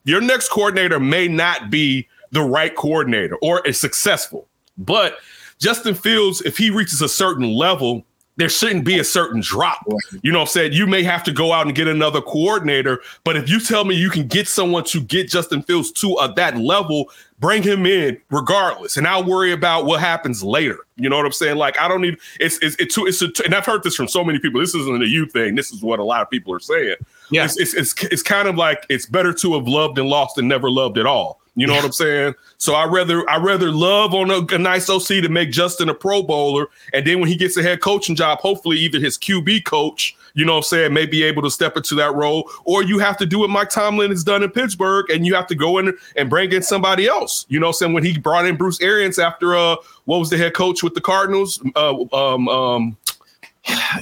your 0.05 0.21
next 0.21 0.51
coordinator 0.51 1.01
may 1.01 1.29
not 1.29 1.71
be 1.71 2.07
the 2.35 2.43
right 2.43 2.75
coordinator 2.75 3.37
or 3.37 3.67
is 3.67 3.81
successful. 3.81 4.47
But 4.77 5.19
Justin 5.59 5.95
Fields, 5.95 6.43
if 6.43 6.59
he 6.59 6.69
reaches 6.69 7.01
a 7.01 7.09
certain 7.09 7.55
level, 7.55 8.05
there 8.37 8.49
shouldn't 8.49 8.85
be 8.85 8.99
a 8.99 9.05
certain 9.05 9.41
drop. 9.41 9.87
You 10.23 10.33
know 10.33 10.41
what 10.41 10.49
I'm 10.49 10.53
saying? 10.53 10.73
You 10.73 10.89
may 10.89 11.05
have 11.05 11.23
to 11.25 11.33
go 11.33 11.53
out 11.53 11.67
and 11.67 11.75
get 11.75 11.87
another 11.87 12.21
coordinator, 12.21 13.01
but 13.23 13.37
if 13.37 13.49
you 13.49 13.61
tell 13.61 13.85
me 13.85 13.95
you 13.95 14.11
can 14.11 14.27
get 14.27 14.49
someone 14.49 14.83
to 14.87 15.01
get 15.01 15.29
Justin 15.29 15.63
Fields 15.63 15.93
to 15.93 16.17
uh, 16.17 16.27
that 16.35 16.57
level, 16.59 17.11
bring 17.39 17.63
him 17.63 17.87
in 17.87 18.21
regardless, 18.31 18.97
and 18.97 19.07
I'll 19.07 19.23
worry 19.23 19.53
about 19.53 19.87
what 19.87 20.01
happens 20.01 20.43
later. 20.43 20.79
You 20.97 21.09
know 21.09 21.17
what 21.17 21.27
I'm 21.27 21.33
saying? 21.33 21.57
Like 21.57 21.79
I 21.79 21.87
don't 21.87 22.01
need 22.01 22.19
it's 22.41 22.59
it's 22.61 22.75
it's, 22.81 22.99
it's 22.99 23.23
a, 23.23 23.45
and 23.45 23.55
I've 23.55 23.67
heard 23.67 23.85
this 23.85 23.95
from 23.95 24.09
so 24.09 24.25
many 24.25 24.41
people. 24.41 24.61
This 24.61 24.75
isn't 24.75 25.03
a 25.03 25.07
you 25.07 25.27
thing. 25.27 25.55
This 25.55 25.71
is 25.71 25.83
what 25.83 26.01
a 26.01 26.05
lot 26.05 26.23
of 26.23 26.29
people 26.29 26.53
are 26.53 26.61
saying. 26.61 26.97
Yeah. 27.31 27.45
It's, 27.45 27.57
it's 27.57 27.75
it's 27.75 28.05
it's 28.07 28.23
kind 28.23 28.49
of 28.49 28.57
like 28.57 28.85
it's 28.89 29.07
better 29.07 29.33
to 29.33 29.55
have 29.55 29.69
loved 29.69 29.97
and 29.99 30.09
lost 30.09 30.35
than 30.35 30.49
never 30.49 30.69
loved 30.69 30.99
at 30.99 31.07
all. 31.07 31.41
You 31.57 31.69
know 31.69 31.75
what 31.75 31.85
I'm 31.85 31.93
saying? 31.93 32.35
So 32.59 32.75
I 32.75 32.85
rather 32.85 33.29
I 33.31 33.37
rather 33.37 33.71
love 33.71 34.13
on 34.13 34.31
a, 34.31 34.45
a, 34.55 34.59
nice 34.59 34.91
OC 34.91 35.07
to 35.07 35.29
make 35.29 35.53
Justin 35.53 35.89
a 35.89 35.95
Pro 35.95 36.23
Bowler, 36.23 36.67
and 36.93 37.07
then 37.07 37.21
when 37.21 37.29
he 37.29 37.37
gets 37.37 37.57
a 37.57 37.63
head 37.63 37.81
coaching 37.81 38.17
job, 38.17 38.41
hopefully 38.41 38.79
either 38.79 38.99
his 38.99 39.17
QB 39.17 39.65
coach, 39.65 40.17
you 40.35 40.45
know 40.45 40.55
what 40.55 40.59
I'm 40.59 40.65
saying, 40.65 40.95
may 40.95 41.07
be 41.07 41.23
able 41.23 41.43
to 41.43 41.51
step 41.51 41.77
into 41.77 41.95
that 41.95 42.13
role, 42.15 42.51
or 42.65 42.83
you 42.83 42.99
have 42.99 43.17
to 43.19 43.27
do 43.27 43.39
what 43.39 43.51
Mike 43.51 43.71
Tomlin 43.71 44.11
has 44.11 44.25
done 44.25 44.43
in 44.43 44.51
Pittsburgh, 44.51 45.09
and 45.11 45.25
you 45.25 45.35
have 45.37 45.47
to 45.47 45.55
go 45.55 45.79
in 45.79 45.97
and 46.17 46.29
bring 46.29 46.51
in 46.51 46.63
somebody 46.63 47.07
else. 47.07 47.47
You 47.49 47.61
know 47.61 47.67
what 47.67 47.77
I'm 47.77 47.79
saying? 47.79 47.93
When 47.93 48.05
he 48.05 48.19
brought 48.19 48.47
in 48.47 48.57
Bruce 48.57 48.81
Arians 48.81 49.21
after 49.21 49.55
uh 49.55 49.77
what 50.07 50.19
was 50.19 50.31
the 50.31 50.37
head 50.37 50.55
coach 50.55 50.83
with 50.83 50.95
the 50.95 51.01
Cardinals? 51.01 51.63
Uh, 51.77 52.05
um, 52.13 52.49
um, 52.49 52.97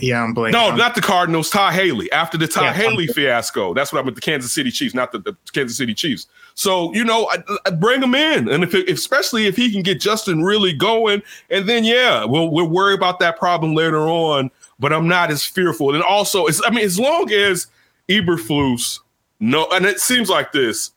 yeah, 0.01 0.23
I'm 0.23 0.35
blanking. 0.35 0.53
No, 0.53 0.75
not 0.75 0.95
the 0.95 1.01
Cardinals. 1.01 1.51
Todd 1.51 1.75
Haley 1.75 2.11
after 2.13 2.37
the 2.37 2.49
Todd 2.49 2.65
yeah, 2.65 2.73
Haley 2.73 3.07
fiasco. 3.07 3.75
That's 3.75 3.93
what 3.93 4.01
I'm 4.01 4.07
with 4.07 4.17
the 4.17 4.21
Kansas 4.21 4.53
City 4.53 4.71
Chiefs, 4.71 4.95
not 4.95 5.13
the, 5.13 5.19
the 5.19 5.37
Kansas 5.53 5.77
City 5.77 5.95
Chiefs. 5.95 6.27
So 6.55 6.93
you 6.95 7.05
know, 7.05 7.29
I, 7.31 7.39
I 7.67 7.71
bring 7.71 8.03
him 8.03 8.15
in, 8.15 8.49
and 8.49 8.65
if, 8.65 8.75
it, 8.75 8.89
especially 8.89 9.47
if 9.47 9.57
he 9.57 9.71
can 9.71 9.83
get 9.83 10.01
Justin 10.01 10.43
really 10.43 10.73
going, 10.73 11.23
and 11.51 11.69
then 11.69 11.85
yeah, 11.85 12.25
we'll 12.25 12.51
we'll 12.51 12.69
worry 12.69 12.95
about 12.95 13.19
that 13.21 13.39
problem 13.39 13.75
later 13.75 14.01
on. 14.01 14.51
But 14.79 14.93
I'm 14.93 15.07
not 15.07 15.31
as 15.31 15.45
fearful. 15.45 15.95
And 15.95 16.03
also, 16.03 16.47
I 16.65 16.71
mean, 16.71 16.85
as 16.85 16.99
long 16.99 17.31
as 17.31 17.69
Eberflus 18.09 18.99
no, 19.43 19.67
and 19.73 19.85
it 19.85 19.99
seems 19.99 20.31
like 20.31 20.53
this, 20.53 20.93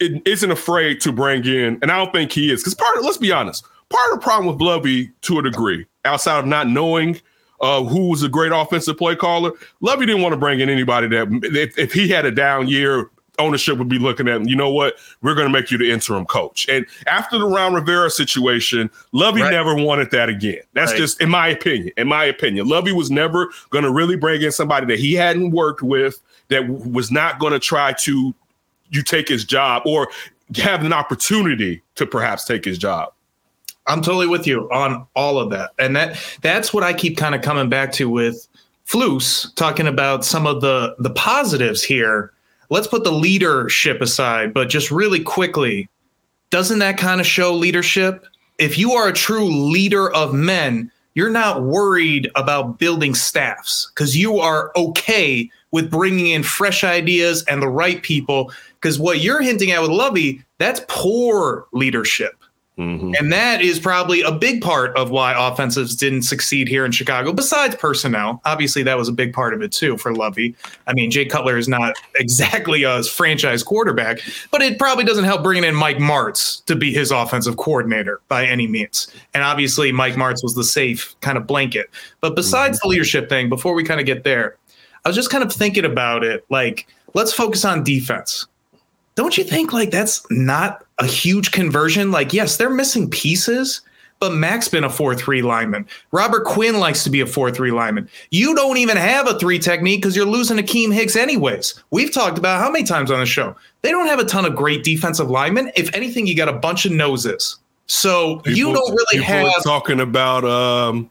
it 0.00 0.26
isn't 0.26 0.50
afraid 0.50 0.98
to 1.02 1.12
bring 1.12 1.44
in, 1.44 1.78
and 1.82 1.92
I 1.92 1.98
don't 1.98 2.10
think 2.10 2.32
he 2.32 2.50
is 2.50 2.62
because 2.62 2.74
part 2.74 2.96
of 2.96 3.04
let's 3.04 3.18
be 3.18 3.30
honest, 3.30 3.66
part 3.90 4.12
of 4.12 4.18
the 4.18 4.24
problem 4.24 4.46
with 4.46 4.62
Lovie 4.62 5.12
to 5.22 5.38
a 5.38 5.42
degree, 5.42 5.84
outside 6.06 6.38
of 6.38 6.46
not 6.46 6.68
knowing 6.68 7.20
uh, 7.60 7.84
who 7.84 8.08
was 8.08 8.22
a 8.22 8.30
great 8.30 8.50
offensive 8.50 8.96
play 8.96 9.14
caller. 9.14 9.52
Lovie 9.82 10.06
didn't 10.06 10.22
want 10.22 10.32
to 10.32 10.38
bring 10.38 10.60
in 10.60 10.70
anybody 10.70 11.06
that 11.08 11.28
if, 11.54 11.78
if 11.78 11.92
he 11.92 12.08
had 12.08 12.24
a 12.24 12.30
down 12.30 12.66
year, 12.66 13.10
ownership 13.42 13.78
would 13.78 13.88
be 13.88 13.98
looking 13.98 14.28
at 14.28 14.36
him. 14.36 14.48
You 14.48 14.56
know 14.56 14.72
what? 14.72 14.94
We're 15.20 15.34
going 15.34 15.46
to 15.46 15.52
make 15.52 15.70
you 15.70 15.78
the 15.78 15.90
interim 15.90 16.24
coach. 16.24 16.68
And 16.68 16.86
after 17.06 17.38
the 17.38 17.46
Ron 17.46 17.74
Rivera 17.74 18.10
situation, 18.10 18.90
Lovie 19.12 19.42
right. 19.42 19.50
never 19.50 19.74
wanted 19.74 20.10
that 20.12 20.28
again. 20.28 20.60
That's 20.72 20.92
right. 20.92 20.98
just 20.98 21.20
in 21.20 21.28
my 21.28 21.48
opinion. 21.48 21.92
In 21.96 22.08
my 22.08 22.24
opinion, 22.24 22.68
Lovie 22.68 22.92
was 22.92 23.10
never 23.10 23.50
going 23.70 23.84
to 23.84 23.90
really 23.90 24.16
bring 24.16 24.42
in 24.42 24.52
somebody 24.52 24.86
that 24.86 24.98
he 24.98 25.14
hadn't 25.14 25.50
worked 25.50 25.82
with, 25.82 26.20
that 26.48 26.68
was 26.68 27.10
not 27.10 27.38
going 27.38 27.52
to 27.52 27.58
try 27.58 27.92
to 27.92 28.34
you 28.90 29.02
take 29.02 29.28
his 29.28 29.44
job 29.44 29.82
or 29.86 30.08
have 30.56 30.84
an 30.84 30.92
opportunity 30.92 31.82
to 31.94 32.06
perhaps 32.06 32.44
take 32.44 32.64
his 32.64 32.78
job. 32.78 33.12
I'm 33.86 34.02
totally 34.02 34.28
with 34.28 34.46
you 34.46 34.70
on 34.70 35.06
all 35.16 35.38
of 35.38 35.50
that. 35.50 35.70
And 35.78 35.96
that 35.96 36.18
that's 36.42 36.72
what 36.72 36.84
I 36.84 36.92
keep 36.92 37.16
kind 37.16 37.34
of 37.34 37.42
coming 37.42 37.68
back 37.68 37.90
to 37.92 38.08
with 38.08 38.46
Flus 38.86 39.52
talking 39.56 39.86
about 39.86 40.24
some 40.24 40.46
of 40.46 40.60
the 40.60 40.94
the 40.98 41.10
positives 41.10 41.82
here. 41.82 42.32
Let's 42.72 42.86
put 42.86 43.04
the 43.04 43.12
leadership 43.12 44.00
aside, 44.00 44.54
but 44.54 44.70
just 44.70 44.90
really 44.90 45.20
quickly, 45.20 45.90
doesn't 46.48 46.78
that 46.78 46.96
kind 46.96 47.20
of 47.20 47.26
show 47.26 47.52
leadership? 47.52 48.24
If 48.56 48.78
you 48.78 48.92
are 48.92 49.08
a 49.08 49.12
true 49.12 49.44
leader 49.44 50.10
of 50.10 50.32
men, 50.32 50.90
you're 51.12 51.28
not 51.28 51.64
worried 51.64 52.30
about 52.34 52.78
building 52.78 53.14
staffs 53.14 53.92
because 53.94 54.16
you 54.16 54.38
are 54.38 54.72
okay 54.74 55.50
with 55.70 55.90
bringing 55.90 56.28
in 56.28 56.42
fresh 56.42 56.82
ideas 56.82 57.44
and 57.44 57.60
the 57.60 57.68
right 57.68 58.02
people. 58.02 58.50
Because 58.80 58.98
what 58.98 59.20
you're 59.20 59.42
hinting 59.42 59.70
at 59.70 59.82
with 59.82 59.90
Lovie, 59.90 60.42
that's 60.56 60.80
poor 60.88 61.66
leadership. 61.74 62.41
Mm-hmm. 62.78 63.12
And 63.18 63.30
that 63.32 63.60
is 63.60 63.78
probably 63.78 64.22
a 64.22 64.32
big 64.32 64.62
part 64.62 64.96
of 64.96 65.10
why 65.10 65.34
offensives 65.36 65.94
didn't 65.94 66.22
succeed 66.22 66.68
here 66.68 66.86
in 66.86 66.92
Chicago, 66.92 67.32
besides 67.32 67.74
personnel. 67.76 68.40
Obviously, 68.46 68.82
that 68.84 68.96
was 68.96 69.08
a 69.08 69.12
big 69.12 69.34
part 69.34 69.52
of 69.52 69.60
it 69.60 69.72
too 69.72 69.98
for 69.98 70.14
Lovie. 70.14 70.54
I 70.86 70.94
mean, 70.94 71.10
Jay 71.10 71.26
Cutler 71.26 71.58
is 71.58 71.68
not 71.68 71.94
exactly 72.16 72.82
a 72.84 73.02
franchise 73.02 73.62
quarterback, 73.62 74.20
but 74.50 74.62
it 74.62 74.78
probably 74.78 75.04
doesn't 75.04 75.24
help 75.24 75.42
bringing 75.42 75.64
in 75.64 75.74
Mike 75.74 75.98
Martz 75.98 76.64
to 76.64 76.74
be 76.74 76.92
his 76.94 77.10
offensive 77.10 77.58
coordinator 77.58 78.22
by 78.28 78.46
any 78.46 78.66
means. 78.66 79.12
And 79.34 79.42
obviously, 79.42 79.92
Mike 79.92 80.14
Martz 80.14 80.42
was 80.42 80.54
the 80.54 80.64
safe 80.64 81.14
kind 81.20 81.36
of 81.36 81.46
blanket. 81.46 81.90
But 82.20 82.34
besides 82.34 82.78
mm-hmm. 82.78 82.88
the 82.88 82.90
leadership 82.90 83.28
thing, 83.28 83.50
before 83.50 83.74
we 83.74 83.84
kind 83.84 84.00
of 84.00 84.06
get 84.06 84.24
there, 84.24 84.56
I 85.04 85.10
was 85.10 85.16
just 85.16 85.30
kind 85.30 85.44
of 85.44 85.52
thinking 85.52 85.84
about 85.84 86.24
it 86.24 86.46
like, 86.48 86.86
let's 87.12 87.34
focus 87.34 87.66
on 87.66 87.84
defense 87.84 88.46
don't 89.14 89.36
you 89.36 89.44
think 89.44 89.72
like 89.72 89.90
that's 89.90 90.24
not 90.30 90.84
a 91.02 91.06
huge 91.06 91.50
conversion? 91.50 92.10
Like, 92.10 92.32
yes, 92.32 92.56
they're 92.56 92.70
missing 92.70 93.10
pieces, 93.10 93.82
but 94.20 94.32
Mack's 94.32 94.68
been 94.68 94.84
a 94.84 94.90
4 94.90 95.14
3 95.14 95.42
lineman. 95.42 95.86
Robert 96.12 96.44
Quinn 96.44 96.78
likes 96.78 97.02
to 97.04 97.10
be 97.10 97.20
a 97.20 97.26
4 97.26 97.50
3 97.50 97.70
lineman. 97.72 98.08
You 98.30 98.54
don't 98.54 98.76
even 98.76 98.96
have 98.96 99.28
a 99.28 99.38
three 99.38 99.58
technique 99.58 100.00
because 100.00 100.14
you're 100.14 100.26
losing 100.26 100.58
Akiem 100.58 100.92
Hicks, 100.92 101.16
anyways. 101.16 101.82
We've 101.90 102.12
talked 102.12 102.38
about 102.38 102.60
how 102.60 102.70
many 102.70 102.84
times 102.84 103.10
on 103.10 103.20
the 103.20 103.26
show. 103.26 103.56
They 103.82 103.90
don't 103.90 104.06
have 104.06 104.20
a 104.20 104.24
ton 104.24 104.44
of 104.44 104.54
great 104.54 104.84
defensive 104.84 105.28
linemen. 105.28 105.72
If 105.74 105.92
anything, 105.94 106.26
you 106.26 106.36
got 106.36 106.48
a 106.48 106.52
bunch 106.52 106.86
of 106.86 106.92
noses. 106.92 107.58
So 107.86 108.36
people, 108.36 108.52
you 108.52 108.72
don't 108.72 108.90
really 108.90 109.24
have. 109.24 109.62
talking 109.64 110.00
about 110.00 110.44
um, 110.44 111.10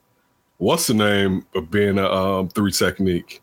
what's 0.57 0.87
the 0.87 0.93
name 0.93 1.45
of 1.53 1.69
being 1.69 1.97
a 1.99 2.09
um, 2.09 2.49
three 2.49 2.71
technique? 2.71 3.41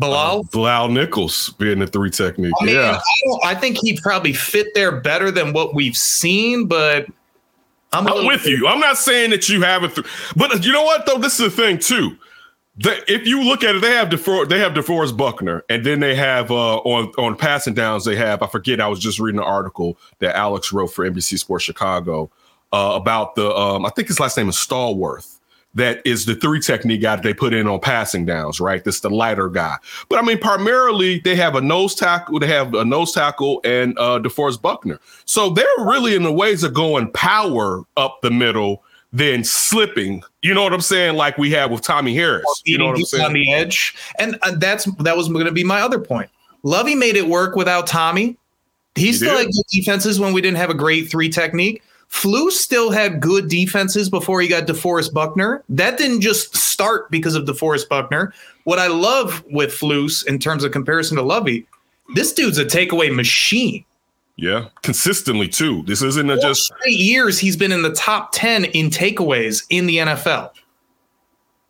Bilal? 0.00 0.40
Uh, 0.40 0.42
Bilal 0.50 0.88
Nichols 0.88 1.50
being 1.58 1.78
the 1.78 1.86
three 1.86 2.10
technique. 2.10 2.54
I 2.60 2.64
mean, 2.64 2.74
yeah. 2.74 3.00
I, 3.44 3.50
I, 3.50 3.54
think 3.54 3.78
he 3.80 3.98
probably 4.00 4.32
fit 4.32 4.68
there 4.74 5.00
better 5.00 5.30
than 5.30 5.52
what 5.52 5.74
we've 5.74 5.96
seen, 5.96 6.66
but 6.66 7.06
I'm, 7.92 8.08
I'm 8.08 8.26
with 8.26 8.46
you. 8.46 8.66
I'm 8.66 8.80
not 8.80 8.98
saying 8.98 9.30
that 9.30 9.48
you 9.48 9.62
have 9.62 9.84
it, 9.84 9.94
th- 9.94 10.06
but 10.36 10.64
you 10.64 10.72
know 10.72 10.84
what 10.84 11.06
though? 11.06 11.18
This 11.18 11.38
is 11.38 11.54
the 11.54 11.62
thing 11.62 11.78
too. 11.78 12.16
The, 12.76 13.12
if 13.12 13.26
you 13.26 13.42
look 13.42 13.62
at 13.62 13.76
it, 13.76 13.82
they 13.82 13.90
have 13.90 14.08
DeFor- 14.08 14.48
they 14.48 14.58
have 14.58 14.72
DeForest 14.72 15.16
Buckner, 15.16 15.64
and 15.68 15.84
then 15.84 16.00
they 16.00 16.14
have 16.14 16.50
uh, 16.50 16.78
on 16.78 17.12
on 17.18 17.36
passing 17.36 17.74
downs. 17.74 18.04
They 18.04 18.16
have 18.16 18.42
I 18.42 18.46
forget. 18.46 18.80
I 18.80 18.88
was 18.88 19.00
just 19.00 19.18
reading 19.20 19.40
an 19.40 19.46
article 19.46 19.98
that 20.20 20.34
Alex 20.36 20.72
wrote 20.72 20.88
for 20.88 21.08
NBC 21.08 21.38
Sports 21.38 21.64
Chicago 21.64 22.30
uh, 22.72 22.92
about 22.94 23.34
the 23.34 23.54
um, 23.54 23.84
I 23.84 23.90
think 23.90 24.08
his 24.08 24.20
last 24.20 24.36
name 24.36 24.48
is 24.48 24.56
Stallworth 24.56 25.39
that 25.74 26.02
is 26.04 26.26
the 26.26 26.34
three 26.34 26.60
technique 26.60 27.02
guy 27.02 27.16
that 27.16 27.22
they 27.22 27.34
put 27.34 27.54
in 27.54 27.66
on 27.66 27.80
passing 27.80 28.26
downs, 28.26 28.60
right? 28.60 28.82
This 28.82 29.00
the 29.00 29.10
lighter 29.10 29.48
guy. 29.48 29.76
But 30.08 30.18
I 30.18 30.22
mean, 30.22 30.38
primarily 30.38 31.20
they 31.20 31.36
have 31.36 31.54
a 31.54 31.60
nose 31.60 31.94
tackle, 31.94 32.40
they 32.40 32.48
have 32.48 32.74
a 32.74 32.84
nose 32.84 33.12
tackle 33.12 33.60
and 33.64 33.96
uh 33.98 34.18
DeForest 34.18 34.60
Buckner. 34.62 34.98
So 35.24 35.50
they're 35.50 35.66
really 35.78 36.14
in 36.14 36.22
the 36.22 36.32
ways 36.32 36.64
of 36.64 36.74
going 36.74 37.10
power 37.12 37.82
up 37.96 38.20
the 38.22 38.30
middle 38.30 38.82
than 39.12 39.44
slipping. 39.44 40.22
You 40.42 40.54
know 40.54 40.62
what 40.62 40.72
I'm 40.72 40.80
saying? 40.80 41.16
Like 41.16 41.38
we 41.38 41.50
have 41.52 41.70
with 41.70 41.82
Tommie 41.82 42.14
Harris. 42.14 42.44
You 42.64 42.78
know 42.78 42.86
what 42.86 42.96
I'm 42.96 43.04
saying? 43.04 43.24
On 43.24 43.32
the 43.32 43.52
edge. 43.52 43.96
And 44.18 44.38
uh, 44.42 44.52
that's 44.56 44.84
that 44.96 45.16
was 45.16 45.28
going 45.28 45.46
to 45.46 45.52
be 45.52 45.64
my 45.64 45.80
other 45.80 45.98
point. 45.98 46.30
Lovie 46.62 46.94
made 46.94 47.16
it 47.16 47.26
work 47.26 47.56
without 47.56 47.86
Tommie. 47.86 48.36
He, 48.94 49.06
he 49.06 49.12
still 49.12 49.36
did. 49.36 49.46
had 49.46 49.46
good 49.46 49.64
defenses 49.70 50.20
when 50.20 50.32
we 50.32 50.40
didn't 50.40 50.58
have 50.58 50.70
a 50.70 50.74
great 50.74 51.10
three 51.10 51.28
technique. 51.28 51.82
Flus 52.10 52.52
still 52.52 52.90
had 52.90 53.20
good 53.20 53.48
defenses 53.48 54.10
before 54.10 54.40
he 54.40 54.48
got 54.48 54.66
DeForest 54.66 55.14
Buckner. 55.14 55.62
That 55.68 55.96
didn't 55.96 56.20
just 56.20 56.56
start 56.56 57.10
because 57.10 57.34
of 57.34 57.44
DeForest 57.44 57.88
Buckner. 57.88 58.34
What 58.64 58.78
I 58.78 58.88
love 58.88 59.44
with 59.50 59.70
Flus 59.70 60.26
in 60.26 60.38
terms 60.38 60.64
of 60.64 60.72
comparison 60.72 61.16
to 61.16 61.22
Lovie, 61.22 61.66
this 62.14 62.32
dude's 62.32 62.58
a 62.58 62.64
takeaway 62.64 63.14
machine. 63.14 63.84
Yeah, 64.36 64.68
consistently 64.82 65.48
too. 65.48 65.82
This 65.86 66.02
isn't 66.02 66.28
just 66.40 66.72
eight 66.86 66.98
years. 66.98 67.38
He's 67.38 67.56
been 67.56 67.72
in 67.72 67.82
the 67.82 67.92
top 67.92 68.32
ten 68.32 68.64
in 68.66 68.90
takeaways 68.90 69.64
in 69.70 69.86
the 69.86 69.98
NFL. 69.98 70.50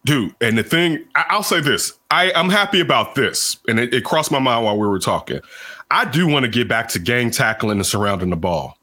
Dude, 0.04 0.34
and 0.40 0.56
the 0.56 0.62
thing 0.62 1.04
I'll 1.16 1.42
say 1.42 1.60
this: 1.60 1.92
I 2.12 2.32
I'm 2.32 2.48
happy 2.48 2.80
about 2.80 3.16
this, 3.16 3.58
and 3.66 3.80
it, 3.80 3.92
it 3.92 4.04
crossed 4.04 4.30
my 4.30 4.38
mind 4.38 4.64
while 4.64 4.78
we 4.78 4.86
were 4.86 5.00
talking. 5.00 5.40
I 5.90 6.04
do 6.04 6.28
want 6.28 6.44
to 6.44 6.50
get 6.50 6.68
back 6.68 6.88
to 6.90 7.00
gang 7.00 7.32
tackling 7.32 7.78
and 7.78 7.86
surrounding 7.86 8.30
the 8.30 8.36
ball 8.36 8.78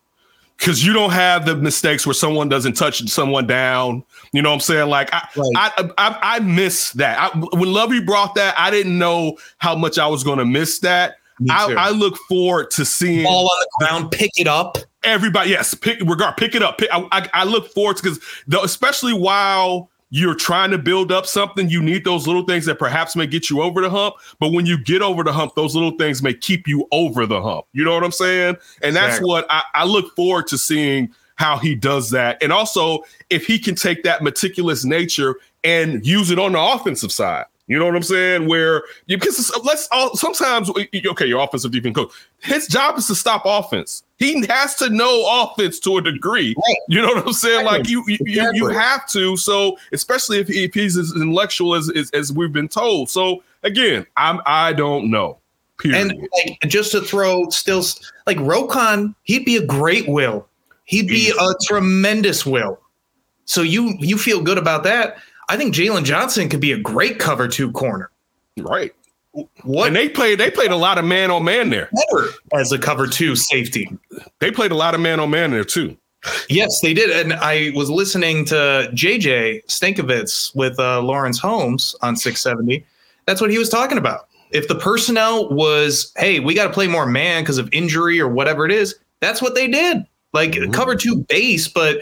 because 0.57 0.85
you 0.85 0.91
don't 0.93 1.11
have 1.11 1.45
the 1.45 1.55
mistakes 1.55 2.05
where 2.05 2.13
someone 2.13 2.49
doesn't 2.49 2.73
touch 2.73 3.07
someone 3.09 3.45
down. 3.45 4.03
You 4.33 4.41
know 4.41 4.49
what 4.49 4.55
I'm 4.55 4.61
saying? 4.61 4.89
Like 4.89 5.13
I, 5.13 5.27
right. 5.35 5.51
I, 5.55 5.89
I, 5.97 6.19
I, 6.21 6.39
miss 6.39 6.91
that. 6.93 7.19
I, 7.19 7.37
when 7.37 7.71
Lovie 7.71 8.01
brought 8.01 8.35
that, 8.35 8.55
I 8.57 8.71
didn't 8.71 8.97
know 8.97 9.37
how 9.59 9.75
much 9.75 9.99
I 9.99 10.07
was 10.07 10.23
going 10.23 10.39
to 10.39 10.45
miss 10.45 10.79
that. 10.79 11.17
I, 11.49 11.73
I, 11.77 11.89
look 11.91 12.17
forward 12.27 12.71
to 12.71 12.83
seeing 12.83 13.23
ball 13.23 13.45
on 13.45 13.59
the 13.59 13.85
ground, 13.85 14.11
pick 14.11 14.31
it 14.39 14.47
up. 14.47 14.79
Everybody, 15.03 15.51
yes, 15.51 15.75
pick 15.75 15.99
regard, 16.01 16.35
pick 16.35 16.55
it 16.55 16.63
up. 16.63 16.79
Pick, 16.79 16.89
I, 16.91 17.29
I, 17.31 17.43
look 17.43 17.69
forward 17.69 17.97
to 17.97 18.03
because 18.03 18.19
especially 18.63 19.13
while 19.13 19.91
you're 20.09 20.35
trying 20.35 20.71
to 20.71 20.77
build 20.77 21.11
up 21.11 21.25
something, 21.25 21.69
you 21.69 21.81
need 21.81 22.05
those 22.05 22.27
little 22.27 22.43
things 22.43 22.65
that 22.65 22.79
perhaps 22.79 23.15
may 23.15 23.27
get 23.27 23.49
you 23.49 23.61
over 23.61 23.81
the 23.81 23.89
hump. 23.89 24.15
But 24.39 24.53
when 24.53 24.65
you 24.65 24.81
get 24.81 25.01
over 25.01 25.23
the 25.23 25.33
hump, 25.33 25.55
those 25.55 25.75
little 25.75 25.91
things 25.91 26.23
may 26.23 26.33
keep 26.33 26.67
you 26.67 26.87
over 26.91 27.25
the 27.25 27.41
hump. 27.41 27.65
You 27.73 27.83
know 27.83 27.93
what 27.93 28.03
I'm 28.03 28.11
saying? 28.11 28.57
And 28.81 28.95
that's 28.95 29.17
exactly. 29.17 29.29
what 29.29 29.45
I, 29.49 29.63
I 29.73 29.85
look 29.85 30.15
forward 30.15 30.47
to 30.47 30.57
seeing 30.57 31.13
how 31.35 31.57
he 31.57 31.75
does 31.75 32.09
that. 32.11 32.41
And 32.41 32.51
also, 32.51 33.03
if 33.29 33.45
he 33.45 33.59
can 33.59 33.75
take 33.75 34.03
that 34.03 34.23
meticulous 34.23 34.85
nature 34.85 35.35
and 35.63 36.05
use 36.05 36.31
it 36.31 36.39
on 36.39 36.53
the 36.53 36.59
offensive 36.59 37.11
side. 37.11 37.45
You 37.67 37.77
know 37.77 37.85
what 37.85 37.95
I'm 37.95 38.03
saying? 38.03 38.47
Where 38.47 38.83
you 39.07 39.17
because 39.17 39.51
let's 39.63 39.89
all 39.91 40.15
sometimes 40.15 40.69
okay, 40.69 41.25
your 41.25 41.43
offensive 41.43 41.71
defense 41.71 41.95
coach, 41.95 42.11
his 42.39 42.65
job 42.67 42.97
is 42.97 43.07
to 43.07 43.15
stop 43.15 43.41
offense. 43.43 44.03
He 44.19 44.45
has 44.47 44.75
to 44.75 44.89
know 44.89 45.43
offense 45.43 45.77
to 45.81 45.97
a 45.97 46.01
degree. 46.01 46.55
Right. 46.55 46.77
You 46.87 47.01
know 47.01 47.09
what 47.09 47.27
I'm 47.27 47.33
saying? 47.33 47.65
Like 47.65 47.89
you, 47.89 48.03
you, 48.07 48.17
you, 48.21 48.51
you, 48.53 48.67
have 48.67 49.07
to. 49.09 49.35
So 49.35 49.77
especially 49.91 50.39
if, 50.39 50.49
if 50.49 50.73
he's 50.73 50.97
as 50.97 51.13
intellectual 51.13 51.75
as, 51.75 51.91
as, 51.91 52.09
as 52.11 52.31
we've 52.31 52.53
been 52.53 52.69
told. 52.69 53.09
So 53.09 53.43
again, 53.63 54.07
I'm 54.15 54.39
I 54.45 54.71
don't 54.71 55.11
know. 55.11 55.37
Period. 55.77 56.11
And 56.11 56.27
like 56.45 56.59
just 56.67 56.93
to 56.93 57.01
throw 57.01 57.49
still 57.49 57.83
like 58.25 58.37
Roquan, 58.37 59.13
he'd 59.23 59.43
be 59.43 59.57
a 59.57 59.65
great 59.65 60.07
will. 60.07 60.47
He'd 60.85 61.07
be 61.09 61.33
a 61.37 61.53
tremendous 61.65 62.45
will. 62.45 62.79
So 63.43 63.61
you 63.61 63.95
you 63.99 64.17
feel 64.17 64.41
good 64.41 64.57
about 64.57 64.83
that. 64.83 65.17
I 65.49 65.57
think 65.57 65.73
Jaylon 65.73 66.03
Johnson 66.03 66.49
could 66.49 66.59
be 66.59 66.71
a 66.71 66.77
great 66.79 67.19
cover 67.19 67.47
two 67.47 67.71
corner. 67.71 68.11
right. 68.57 68.93
What 69.63 69.87
And 69.87 69.95
they 69.95 70.09
played 70.09 70.39
they 70.39 70.49
played 70.49 70.71
a 70.71 70.75
lot 70.75 70.97
of 70.97 71.05
man 71.05 71.29
on 71.29 71.43
man 71.43 71.69
there. 71.69 71.89
better 72.11 72.29
as 72.53 72.71
a 72.71 72.79
cover 72.79 73.05
two 73.05 73.35
safety? 73.35 73.87
They 74.39 74.49
played 74.49 74.71
a 74.71 74.75
lot 74.75 74.95
of 74.95 74.99
man 75.01 75.19
on 75.19 75.29
man 75.29 75.51
there 75.51 75.63
too. 75.63 75.95
Yes, 76.49 76.81
they 76.81 76.93
did. 76.93 77.11
And 77.11 77.33
I 77.33 77.71
was 77.75 77.89
listening 77.89 78.45
to 78.45 78.89
JJ 78.93 79.65
Stankevitz 79.67 80.55
with 80.55 80.79
uh, 80.79 81.01
Lawrence 81.01 81.37
Holmes 81.37 81.95
on 82.01 82.15
670. 82.15 82.83
That's 83.27 83.39
what 83.39 83.51
he 83.51 83.59
was 83.59 83.69
talking 83.69 83.99
about. 83.99 84.27
If 84.51 84.67
the 84.67 84.75
personnel 84.75 85.49
was, 85.49 86.11
hey, 86.17 86.39
we 86.39 86.55
got 86.55 86.67
to 86.67 86.73
play 86.73 86.87
more 86.87 87.05
man 87.05 87.43
because 87.43 87.59
of 87.59 87.69
injury 87.71 88.19
or 88.19 88.27
whatever 88.27 88.65
it 88.65 88.71
is, 88.71 88.95
that's 89.19 89.41
what 89.41 89.53
they 89.53 89.67
did. 89.67 90.05
Like 90.33 90.57
cover 90.73 90.95
two 90.95 91.17
base, 91.29 91.67
but 91.67 92.01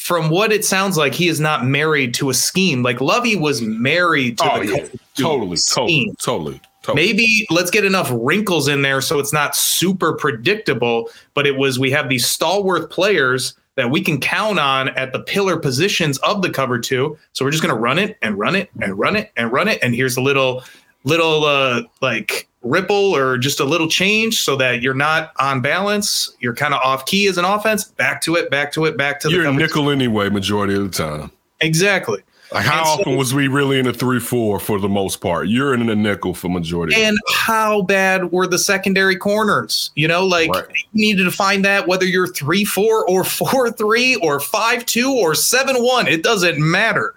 from 0.00 0.30
what 0.30 0.50
it 0.50 0.64
sounds 0.64 0.96
like, 0.96 1.14
he 1.14 1.28
is 1.28 1.40
not 1.40 1.66
married 1.66 2.14
to 2.14 2.30
a 2.30 2.34
scheme. 2.34 2.82
Like 2.82 3.00
Lovie 3.00 3.36
was 3.36 3.60
married 3.60 4.38
to 4.38 4.52
Oh 4.52 4.58
the 4.58 4.66
yeah. 4.66 4.76
Totally, 4.76 4.98
totally, 5.14 5.56
scheme. 5.56 6.14
totally, 6.22 6.60
totally. 6.82 7.06
Maybe 7.06 7.46
let's 7.50 7.70
get 7.70 7.84
enough 7.84 8.10
wrinkles 8.14 8.66
in 8.66 8.80
there 8.82 9.02
so 9.02 9.18
it's 9.18 9.32
not 9.32 9.54
super 9.54 10.14
predictable, 10.14 11.10
but 11.34 11.46
it 11.46 11.56
was 11.56 11.78
we 11.78 11.90
have 11.90 12.08
these 12.08 12.26
stalwart 12.26 12.90
players 12.90 13.54
that 13.76 13.90
we 13.90 14.00
can 14.00 14.18
count 14.20 14.58
on 14.58 14.88
at 14.90 15.12
the 15.12 15.20
pillar 15.20 15.58
positions 15.58 16.18
of 16.18 16.40
the 16.42 16.50
cover 16.50 16.78
two. 16.78 17.16
So 17.32 17.44
we're 17.44 17.50
just 17.50 17.62
going 17.62 17.74
to 17.74 17.80
run 17.80 17.98
it 17.98 18.16
and 18.22 18.38
run 18.38 18.56
it 18.56 18.70
and 18.80 18.98
run 18.98 19.16
it 19.16 19.30
and 19.36 19.52
run 19.52 19.68
it 19.68 19.78
and 19.82 19.94
here's 19.94 20.16
a 20.16 20.22
little 20.22 20.64
little 21.04 21.44
uh 21.44 21.82
like 22.00 22.48
ripple 22.62 23.16
or 23.16 23.38
just 23.38 23.58
a 23.60 23.64
little 23.64 23.88
change 23.88 24.40
so 24.40 24.54
that 24.56 24.82
you're 24.82 24.94
not 24.94 25.32
on 25.38 25.60
balance, 25.62 26.34
you're 26.40 26.54
kind 26.54 26.74
of 26.74 26.80
off 26.82 27.06
key 27.06 27.26
as 27.26 27.38
an 27.38 27.44
offense, 27.44 27.84
back 27.84 28.20
to 28.22 28.34
it, 28.36 28.50
back 28.50 28.72
to 28.72 28.84
it, 28.84 28.96
back 28.96 29.20
to 29.20 29.28
the 29.28 29.34
You're 29.34 29.42
a 29.42 29.46
cover 29.46 29.58
two. 29.58 29.66
nickel 29.66 29.90
anyway, 29.90 30.28
majority 30.28 30.74
of 30.74 30.82
the 30.82 30.96
time. 30.96 31.30
Exactly. 31.60 32.22
Like 32.52 32.64
how 32.64 32.82
so- 32.84 32.90
often 33.02 33.16
was 33.16 33.32
we 33.32 33.46
really 33.46 33.78
in 33.78 33.86
a 33.86 33.92
three 33.92 34.18
four 34.18 34.58
for 34.58 34.80
the 34.80 34.88
most 34.88 35.20
part? 35.20 35.46
You're 35.48 35.72
in 35.72 35.88
a 35.88 35.94
nickel 35.94 36.34
for 36.34 36.48
majority. 36.48 36.96
and 36.96 37.16
how 37.32 37.82
bad 37.82 38.32
were 38.32 38.46
the 38.48 38.58
secondary 38.58 39.14
corners? 39.16 39.92
You 39.94 40.08
know, 40.08 40.26
like 40.26 40.50
Right. 40.50 40.64
you 40.92 41.00
needed 41.00 41.24
to 41.24 41.30
find 41.30 41.64
that 41.64 41.86
whether 41.86 42.04
you're 42.04 42.26
three 42.26 42.64
four 42.64 43.08
or 43.08 43.22
four 43.24 43.70
three 43.70 44.16
or 44.16 44.40
five 44.40 44.84
two 44.84 45.12
or 45.12 45.34
seven 45.36 45.76
one. 45.78 46.08
It 46.08 46.22
doesn't 46.24 46.58
matter. 46.58 47.14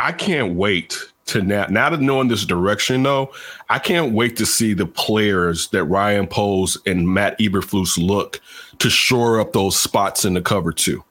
I 0.00 0.10
can't 0.10 0.54
wait 0.54 0.98
to 1.32 1.42
now. 1.42 1.66
Now 1.66 1.90
that 1.90 2.00
knowing 2.00 2.28
this 2.28 2.44
direction, 2.44 3.02
though, 3.02 3.32
I 3.68 3.78
can't 3.78 4.12
wait 4.12 4.36
to 4.36 4.46
see 4.46 4.74
the 4.74 4.86
players 4.86 5.68
that 5.68 5.84
Ryan 5.84 6.26
Poles 6.26 6.78
and 6.86 7.08
Matt 7.08 7.38
Eberflus 7.38 7.98
look 7.98 8.40
to 8.78 8.88
shore 8.88 9.40
up 9.40 9.52
those 9.52 9.78
spots 9.78 10.24
in 10.24 10.34
the 10.34 10.42
cover 10.42 10.72
too. 10.72 11.04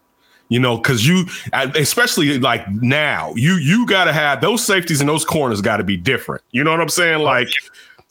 You 0.49 0.59
know, 0.59 0.75
because 0.77 1.07
you, 1.07 1.25
especially 1.53 2.37
like 2.37 2.69
now, 2.69 3.33
you 3.35 3.53
you 3.53 3.85
got 3.87 4.03
to 4.05 4.13
have 4.13 4.41
those 4.41 4.65
safeties 4.65 4.99
and 4.99 5.09
those 5.09 5.23
corners 5.23 5.61
got 5.61 5.77
to 5.77 5.83
be 5.85 5.95
different. 5.95 6.43
You 6.51 6.63
know 6.65 6.71
what 6.71 6.81
I'm 6.81 6.89
saying? 6.89 7.19
Like 7.19 7.47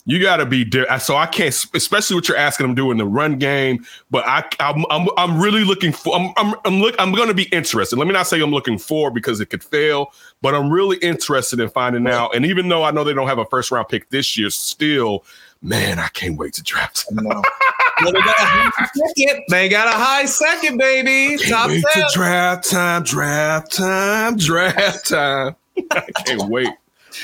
you 0.05 0.19
got 0.19 0.37
to 0.37 0.45
be 0.45 0.63
di- 0.63 0.97
so 0.97 1.15
I 1.15 1.25
can't, 1.27 1.53
especially 1.73 2.15
what 2.15 2.27
you're 2.27 2.37
asking 2.37 2.67
them 2.67 2.75
to 2.75 2.81
do 2.81 2.91
in 2.91 2.97
the 2.97 3.05
run 3.05 3.37
game. 3.37 3.85
But 4.09 4.25
I, 4.27 4.43
I'm, 4.59 4.85
I'm, 4.89 5.07
I'm 5.17 5.39
really 5.39 5.63
looking 5.63 5.91
for. 5.91 6.15
I'm, 6.15 6.33
I'm, 6.37 6.55
I'm 6.65 6.79
look. 6.79 6.95
I'm 6.97 7.11
going 7.11 7.27
to 7.27 7.33
be 7.33 7.43
interested. 7.45 7.97
Let 7.97 8.07
me 8.07 8.13
not 8.13 8.27
say 8.27 8.41
I'm 8.41 8.51
looking 8.51 8.77
for 8.77 9.11
because 9.11 9.39
it 9.39 9.47
could 9.47 9.63
fail, 9.63 10.13
but 10.41 10.55
I'm 10.55 10.71
really 10.71 10.97
interested 10.97 11.59
in 11.59 11.69
finding 11.69 12.07
out. 12.07 12.35
And 12.35 12.45
even 12.45 12.69
though 12.69 12.83
I 12.83 12.91
know 12.91 13.03
they 13.03 13.13
don't 13.13 13.27
have 13.27 13.39
a 13.39 13.45
first 13.45 13.71
round 13.71 13.89
pick 13.89 14.09
this 14.09 14.37
year, 14.37 14.49
still, 14.49 15.23
man, 15.61 15.99
I 15.99 16.07
can't 16.09 16.37
wait 16.37 16.53
to 16.55 16.63
draft. 16.63 17.05
No. 17.11 17.41
Well, 18.03 18.13
they, 18.13 18.19
got 18.19 18.39
a 18.39 18.43
high 18.43 18.87
second. 18.95 19.43
they 19.49 19.69
got 19.69 19.87
a 19.87 19.91
high 19.91 20.25
second, 20.25 20.77
baby. 20.79 21.37
Top 21.43 21.69
Can't 21.69 21.83
wait 21.83 21.93
to 21.93 22.09
draft 22.15 22.67
time, 22.67 23.03
draft 23.03 23.71
time, 23.75 24.37
draft 24.37 25.07
time. 25.07 25.55
I 25.91 26.11
can't 26.25 26.49
wait. 26.49 26.69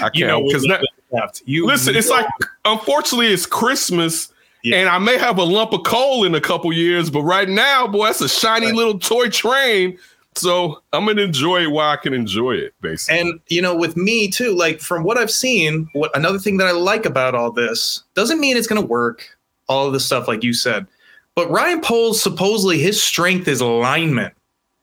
I 0.01 0.09
can't 0.09 0.45
because 0.45 0.67
we 0.67 0.77
left. 1.11 1.41
You 1.45 1.65
Listen, 1.65 1.95
it's 1.95 2.09
like 2.09 2.25
unfortunately 2.65 3.27
it's 3.27 3.45
Christmas. 3.45 4.31
Yeah. 4.63 4.77
And 4.77 4.89
I 4.89 4.97
may 4.97 5.17
have 5.17 5.37
a 5.37 5.43
lump 5.43 5.71
of 5.71 5.83
coal 5.83 6.25
in 6.25 6.35
a 6.35 6.41
couple 6.41 6.73
years, 6.73 7.09
but 7.09 7.21
right 7.21 7.47
now, 7.47 7.87
boy, 7.87 8.07
that's 8.07 8.21
a 8.21 8.27
shiny 8.29 8.67
Right. 8.67 8.75
little 8.75 8.99
toy 8.99 9.29
train. 9.29 9.97
So 10.35 10.81
I'm 10.93 11.05
gonna 11.05 11.21
enjoy 11.21 11.63
it 11.63 11.71
while 11.71 11.89
I 11.91 11.95
can 11.95 12.13
enjoy 12.13 12.53
it, 12.53 12.73
basically. 12.81 13.19
And 13.19 13.39
you 13.47 13.61
know, 13.61 13.75
with 13.75 13.95
me 13.97 14.29
too, 14.29 14.53
like 14.55 14.79
from 14.81 15.03
what 15.03 15.17
I've 15.17 15.31
seen, 15.31 15.89
what 15.93 16.15
another 16.15 16.37
thing 16.39 16.57
that 16.57 16.67
I 16.67 16.71
like 16.71 17.05
about 17.05 17.33
all 17.35 17.51
this 17.51 18.03
doesn't 18.13 18.39
mean 18.39 18.57
it's 18.57 18.67
to 18.67 18.81
work. 18.81 19.29
All 19.69 19.87
of 19.87 19.93
the 19.93 19.99
stuff, 19.99 20.27
like 20.27 20.43
you 20.43 20.53
said, 20.53 20.87
but 21.35 21.49
Ryan 21.51 21.81
Poles 21.81 22.21
supposedly 22.21 22.77
his 22.79 23.01
strength 23.01 23.47
is 23.47 23.61
alignment. 23.61 24.33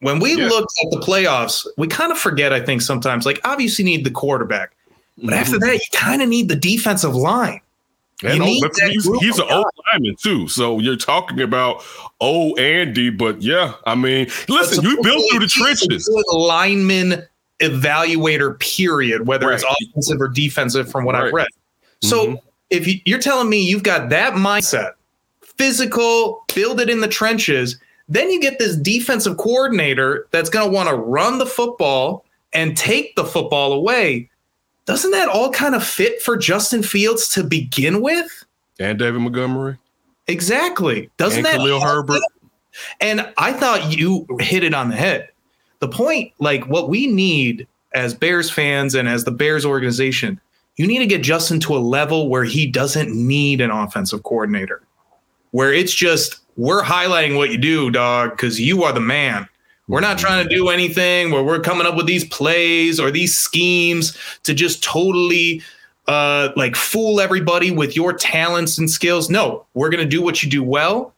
When 0.00 0.18
we 0.18 0.36
Yeah. 0.36 0.48
look 0.48 0.66
at 0.84 0.90
the 0.90 0.98
playoffs, 0.98 1.66
we 1.78 1.86
kind 1.86 2.12
of 2.12 2.18
forget. 2.18 2.52
I 2.52 2.60
think 2.60 2.82
sometimes, 2.82 3.24
like 3.24 3.40
obviously, 3.44 3.84
you 3.84 3.96
need 3.96 4.04
the 4.04 4.10
quarterback, 4.10 4.72
but 5.18 5.34
after 5.34 5.58
that, 5.58 5.74
you 5.74 5.80
kind 5.92 6.22
of 6.22 6.28
need 6.28 6.48
the 6.48 6.56
defensive 6.56 7.14
line. 7.14 7.60
And 8.22 8.36
you 8.36 8.42
oh, 8.42 8.46
need 8.46 8.62
that 8.62 8.90
he's, 8.90 9.04
he's 9.20 9.38
an 9.38 9.46
old 9.50 9.66
lineman 9.92 10.16
too. 10.16 10.48
So 10.48 10.78
you're 10.78 10.96
talking 10.96 11.40
about 11.40 11.84
old 12.20 12.58
Andy, 12.58 13.10
but 13.10 13.42
yeah, 13.42 13.74
I 13.86 13.94
mean, 13.94 14.28
listen, 14.48 14.84
you 14.84 15.02
built 15.02 15.24
through 15.30 15.40
the 15.40 15.48
supposedly 15.48 15.96
he's 15.96 16.08
a 16.08 16.12
trenches. 16.12 16.26
lineman 16.32 17.22
evaluator, 17.60 18.58
period, 18.60 19.26
whether 19.26 19.50
it's 19.52 19.64
offensive 19.64 20.20
or 20.20 20.28
defensive, 20.28 20.90
from 20.90 21.04
what 21.04 21.14
I've 21.14 21.32
read. 21.32 21.48
So 22.02 22.26
Mhm. 22.26 22.38
if 22.70 23.06
you're 23.06 23.20
telling 23.20 23.48
me 23.48 23.62
you've 23.62 23.82
got 23.82 24.10
that 24.10 24.34
mindset, 24.34 24.92
physical, 25.56 26.44
build 26.54 26.80
it 26.80 26.88
in 26.90 27.00
the 27.00 27.08
trenches, 27.08 27.78
then 28.08 28.30
you 28.30 28.40
get 28.40 28.58
this 28.58 28.76
defensive 28.76 29.36
coordinator 29.36 30.26
that's 30.30 30.50
going 30.50 30.66
to 30.66 30.72
want 30.72 30.88
to 30.88 30.94
run 30.94 31.38
the 31.38 31.46
football 31.46 32.24
and 32.52 32.76
take 32.76 33.16
the 33.16 33.24
football 33.24 33.72
away. 33.72 34.28
Doesn't 34.86 35.12
that 35.12 35.28
all 35.28 35.50
kind 35.50 35.74
of 35.74 35.84
fit 35.84 36.20
for 36.20 36.36
Justin 36.36 36.82
Fields 36.82 37.28
to 37.30 37.42
begin 37.42 38.02
with? 38.02 38.44
And 38.78 38.98
David 38.98 39.20
Montgomery 39.20 39.78
Exactly. 40.26 41.10
Doesn't 41.16 41.38
and 41.38 41.46
that 41.46 41.56
Khalil 41.56 41.80
Herbert. 41.80 42.22
and 43.00 43.32
I 43.36 43.52
thought 43.52 43.96
you 43.96 44.26
hit 44.40 44.64
it 44.64 44.74
on 44.74 44.88
the 44.88 44.96
head. 44.96 45.28
The 45.80 45.88
point, 45.88 46.32
like 46.38 46.66
what 46.66 46.88
we 46.88 47.06
need 47.06 47.66
as 47.94 48.14
Bears 48.14 48.50
fans 48.50 48.94
and 48.94 49.08
as 49.08 49.24
the 49.24 49.30
Bears 49.30 49.64
organization, 49.64 50.40
you 50.76 50.86
need 50.86 50.98
to 50.98 51.06
get 51.06 51.22
Justin 51.22 51.60
to 51.60 51.76
a 51.76 51.78
level 51.78 52.28
where 52.28 52.44
he 52.44 52.66
doesn't 52.66 53.14
need 53.14 53.60
an 53.60 53.70
offensive 53.70 54.22
coordinator, 54.22 54.82
where 55.50 55.72
it's 55.72 55.94
just, 55.94 56.40
we're 56.56 56.82
highlighting 56.82 57.36
what 57.36 57.50
you 57.50 57.58
do, 57.58 57.90
dog, 57.90 58.30
because 58.30 58.60
you 58.60 58.82
are 58.82 58.92
the 58.92 59.00
man. 59.00 59.48
We're 59.88 60.00
not 60.00 60.18
trying 60.18 60.48
to 60.48 60.54
do 60.54 60.68
anything 60.68 61.30
where 61.30 61.42
we're 61.42 61.60
coming 61.60 61.86
up 61.86 61.96
with 61.96 62.06
these 62.06 62.24
plays 62.24 62.98
or 62.98 63.10
these 63.10 63.34
schemes 63.34 64.16
to 64.44 64.54
just 64.54 64.82
totally 64.82 65.62
uh 66.06 66.50
like 66.56 66.76
fool 66.76 67.20
everybody 67.20 67.70
with 67.70 67.96
your 67.96 68.12
talents 68.12 68.78
and 68.78 68.90
skills. 68.90 69.30
No, 69.30 69.66
we're 69.74 69.90
going 69.90 70.02
to 70.02 70.08
do 70.08 70.22
what 70.22 70.42
you 70.42 70.50
do 70.50 70.62
well 70.62 71.14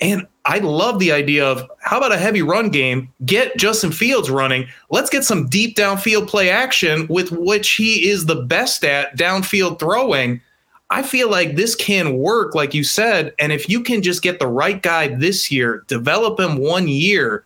and 0.00 0.26
I 0.46 0.58
love 0.58 0.98
the 0.98 1.12
idea 1.12 1.44
of 1.46 1.68
how 1.80 1.98
about 1.98 2.12
a 2.12 2.18
heavy 2.18 2.42
run 2.42 2.70
game? 2.70 3.12
Get 3.24 3.56
Justin 3.58 3.92
Fields 3.92 4.30
running. 4.30 4.66
Let's 4.88 5.10
get 5.10 5.24
some 5.24 5.48
deep 5.48 5.76
downfield 5.76 6.26
play 6.26 6.48
action 6.48 7.06
with 7.08 7.30
which 7.30 7.72
he 7.72 8.08
is 8.08 8.24
the 8.24 8.42
best 8.42 8.84
at 8.84 9.16
downfield 9.16 9.78
throwing. 9.78 10.40
I 10.88 11.02
feel 11.02 11.30
like 11.30 11.54
this 11.54 11.74
can 11.74 12.16
work, 12.16 12.54
like 12.54 12.72
you 12.72 12.82
said. 12.82 13.34
And 13.38 13.52
if 13.52 13.68
you 13.68 13.82
can 13.82 14.02
just 14.02 14.22
get 14.22 14.38
the 14.38 14.48
right 14.48 14.82
guy 14.82 15.08
this 15.08 15.50
year, 15.52 15.84
develop 15.86 16.40
him 16.40 16.56
one 16.56 16.88
year, 16.88 17.44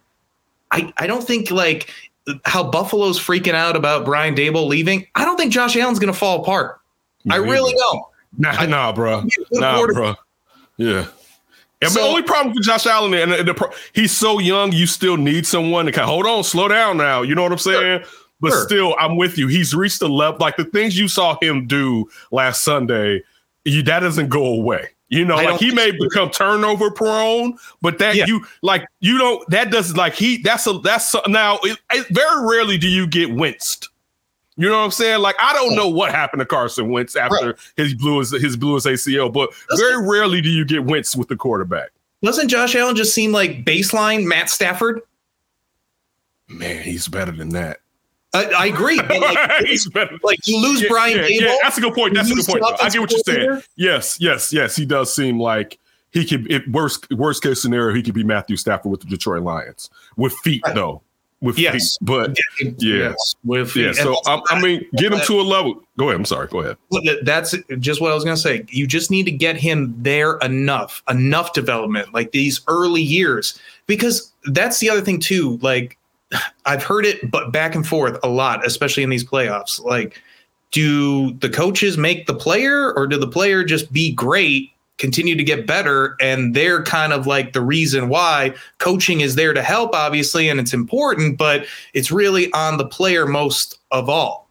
I, 0.74 0.92
I 0.98 1.06
don't 1.06 1.24
think 1.24 1.50
like 1.50 1.90
how 2.44 2.64
Buffalo's 2.64 3.18
freaking 3.18 3.54
out 3.54 3.76
about 3.76 4.04
Brian 4.04 4.34
Daboll 4.34 4.66
leaving. 4.66 5.06
I 5.14 5.24
don't 5.24 5.36
think 5.36 5.52
Josh 5.52 5.76
Allen's 5.76 5.98
going 5.98 6.12
to 6.12 6.18
fall 6.18 6.42
apart. 6.42 6.80
I 7.30 7.36
really 7.36 7.72
don't. 7.74 8.02
Nah, 8.36 8.66
nah, 8.66 8.92
bro. 8.92 9.24
Nah, 9.52 9.86
bro. 9.86 10.14
Yeah. 10.76 11.06
And 11.80 11.90
So- 11.92 12.00
the 12.00 12.06
only 12.06 12.22
problem 12.22 12.54
with 12.54 12.64
Josh 12.64 12.86
Allen, 12.86 13.14
and 13.14 13.30
the, 13.32 13.44
the 13.52 13.74
he's 13.92 14.10
so 14.10 14.38
young, 14.40 14.72
you 14.72 14.86
still 14.86 15.16
need 15.16 15.46
someone 15.46 15.86
to 15.86 15.92
kind 15.92 16.02
of 16.04 16.08
hold 16.08 16.26
on, 16.26 16.42
slow 16.42 16.66
down 16.66 16.96
now. 16.96 17.22
You 17.22 17.34
know 17.34 17.42
what 17.44 17.52
I'm 17.52 17.58
saying? 17.58 18.04
But 18.40 18.50
Sure. 18.50 18.64
still, 18.66 18.96
I'm 18.98 19.16
with 19.16 19.38
you. 19.38 19.46
He's 19.46 19.74
reached 19.74 20.02
a 20.02 20.08
level 20.08 20.38
like 20.40 20.56
the 20.56 20.64
things 20.64 20.98
you 20.98 21.06
saw 21.08 21.38
him 21.40 21.66
do 21.66 22.08
last 22.32 22.64
Sunday. 22.64 23.22
You, 23.64 23.82
that 23.84 24.00
doesn't 24.00 24.28
go 24.28 24.44
away. 24.44 24.88
You 25.08 25.24
know, 25.24 25.36
I 25.36 25.50
like 25.50 25.60
he 25.60 25.72
may 25.72 25.90
become 25.90 26.30
turnover 26.30 26.90
prone, 26.90 27.56
but 27.82 27.98
that 27.98 28.16
Yeah. 28.16 28.26
you 28.26 28.44
like 28.62 28.86
you 29.00 29.18
don't. 29.18 29.48
That 29.50 29.70
does 29.70 29.96
like 29.96 30.14
he. 30.14 30.38
That's 30.38 30.66
a 30.66 30.78
that's 30.78 31.14
a, 31.14 31.20
now. 31.28 31.58
It, 31.62 31.78
it, 31.92 32.06
very 32.08 32.46
rarely 32.46 32.78
do 32.78 32.88
you 32.88 33.06
get 33.06 33.32
winced. 33.32 33.90
You 34.56 34.68
know 34.68 34.78
what 34.78 34.84
I'm 34.84 34.90
saying? 34.90 35.20
Like 35.20 35.36
I 35.40 35.52
don't 35.52 35.74
know 35.76 35.88
what 35.88 36.10
happened 36.10 36.40
to 36.40 36.46
Carson 36.46 36.88
Wentz 36.88 37.16
after 37.16 37.56
his 37.76 37.92
blew 37.94 38.18
his 38.20 38.30
his 38.30 38.56
blew 38.56 38.74
his 38.74 38.86
ACL, 38.86 39.32
but 39.32 39.52
very 39.76 40.04
rarely 40.06 40.40
do 40.40 40.48
you 40.48 40.64
get 40.64 40.84
winced 40.84 41.16
with 41.16 41.28
the 41.28 41.36
quarterback. 41.36 41.90
Doesn't 42.22 42.48
Josh 42.48 42.74
Allen 42.74 42.96
just 42.96 43.14
seem 43.14 43.32
like 43.32 43.64
baseline 43.64 44.24
Matt 44.24 44.48
Stafford? 44.48 45.02
Man, 46.48 46.82
he's 46.82 47.08
better 47.08 47.32
than 47.32 47.50
that. 47.50 47.80
I, 48.34 48.44
I 48.44 48.66
agree. 48.66 49.00
But 49.00 49.20
like, 49.20 50.22
like 50.22 50.46
you 50.46 50.60
lose 50.60 50.82
Yeah, 50.82 50.88
Brian 50.88 51.16
yeah, 51.18 51.22
Daboll. 51.24 51.40
yeah, 51.40 51.56
that's 51.62 51.78
a 51.78 51.80
good 51.80 51.94
point. 51.94 52.14
That's 52.14 52.30
a 52.30 52.34
good 52.34 52.44
point. 52.46 52.60
lose 52.62 52.70
though. 52.72 52.76
the 52.78 52.84
I 52.84 52.88
get 52.90 53.00
what 53.00 53.10
you're 53.10 53.20
saying. 53.20 53.62
Yes, 53.76 54.18
yes, 54.20 54.52
yes. 54.52 54.76
He 54.76 54.84
does 54.84 55.14
seem 55.14 55.40
like 55.40 55.78
he 56.10 56.24
could. 56.26 56.50
It, 56.50 56.68
worst 56.70 57.06
worst 57.12 57.42
case 57.42 57.62
scenario, 57.62 57.94
he 57.94 58.02
could 58.02 58.14
be 58.14 58.24
Matthew 58.24 58.56
Stafford 58.56 58.90
with 58.90 59.00
the 59.00 59.06
Detroit 59.06 59.42
Lions 59.42 59.90
with 60.16 60.32
feet 60.38 60.62
Right. 60.66 60.74
though. 60.74 61.02
With 61.40 61.58
Yes. 61.58 61.74
feet, 61.98 62.06
but. 62.06 62.38
Yeah. 62.60 62.70
Yes, 62.78 63.34
with 63.44 63.76
yeah. 63.76 63.92
So 63.92 64.16
I, 64.24 64.40
I 64.48 64.60
mean, 64.62 64.86
get 64.96 65.12
him 65.12 65.20
to 65.26 65.40
a 65.40 65.42
level. 65.42 65.82
Go 65.98 66.04
ahead. 66.08 66.16
I'm 66.18 66.24
sorry. 66.24 66.48
Go 66.48 66.60
ahead. 66.60 66.76
That's 67.22 67.54
just 67.80 68.00
what 68.00 68.10
I 68.12 68.14
was 68.14 68.24
going 68.24 68.36
to 68.36 68.40
say. 68.40 68.64
You 68.68 68.86
just 68.86 69.10
need 69.10 69.24
to 69.24 69.30
get 69.30 69.56
him 69.56 69.94
there 69.98 70.38
enough, 70.38 71.02
enough 71.10 71.52
development, 71.52 72.14
like 72.14 72.30
these 72.32 72.62
early 72.66 73.02
years, 73.02 73.60
because 73.86 74.32
that's 74.46 74.78
the 74.78 74.88
other 74.88 75.02
thing 75.02 75.20
too. 75.20 75.58
Like 75.60 75.98
I've 76.66 76.82
heard 76.82 77.06
it, 77.06 77.30
but 77.30 77.52
back 77.52 77.74
and 77.74 77.86
forth 77.86 78.18
a 78.22 78.28
lot, 78.28 78.66
especially 78.66 79.02
in 79.02 79.10
these 79.10 79.24
playoffs. 79.24 79.82
Like, 79.82 80.20
do 80.70 81.32
the 81.34 81.48
coaches 81.48 81.96
make 81.96 82.26
the 82.26 82.34
player, 82.34 82.92
or 82.94 83.06
do 83.06 83.16
the 83.16 83.28
player 83.28 83.64
just 83.64 83.92
be 83.92 84.12
great, 84.12 84.70
continue 84.98 85.36
to 85.36 85.44
get 85.44 85.66
better, 85.66 86.16
and 86.20 86.54
they're 86.54 86.82
kind 86.82 87.12
of 87.12 87.26
like 87.26 87.52
the 87.52 87.60
reason 87.60 88.08
why 88.08 88.54
coaching 88.78 89.20
is 89.20 89.34
there 89.34 89.52
to 89.52 89.62
help, 89.62 89.94
obviously, 89.94 90.48
and 90.48 90.58
it's 90.58 90.74
important, 90.74 91.38
but 91.38 91.66
it's 91.92 92.10
really 92.10 92.52
on 92.52 92.78
the 92.78 92.86
player 92.86 93.26
most 93.26 93.78
of 93.90 94.08
all 94.08 94.44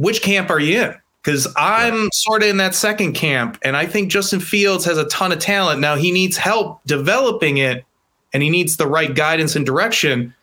which 0.00 0.22
camp 0.22 0.48
are 0.48 0.58
you 0.58 0.80
in? 0.80 0.94
Because 1.22 1.46
I'm 1.58 2.08
sort 2.14 2.42
of 2.42 2.48
in 2.48 2.56
that 2.56 2.74
second 2.74 3.12
camp, 3.12 3.58
and 3.60 3.76
I 3.76 3.84
think 3.84 4.10
Justin 4.10 4.40
Fields 4.40 4.86
has 4.86 4.96
a 4.96 5.04
ton 5.08 5.30
of 5.30 5.38
talent. 5.38 5.80
Now 5.80 5.94
he 5.94 6.10
needs 6.10 6.38
help 6.38 6.80
developing 6.86 7.58
it, 7.58 7.84
and 8.32 8.42
he 8.42 8.48
needs 8.48 8.78
the 8.78 8.86
right 8.86 9.14
guidance 9.14 9.54
and 9.54 9.66
direction. 9.66 10.34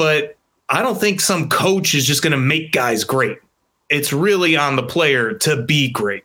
But 0.00 0.38
I 0.70 0.80
don't 0.80 0.98
think 0.98 1.20
some 1.20 1.50
coach 1.50 1.94
is 1.94 2.06
just 2.06 2.22
going 2.22 2.30
to 2.30 2.38
make 2.38 2.72
guys 2.72 3.04
great. 3.04 3.36
It's 3.90 4.14
really 4.14 4.56
on 4.56 4.76
the 4.76 4.82
player 4.82 5.34
to 5.34 5.62
be 5.62 5.90
great. 5.90 6.24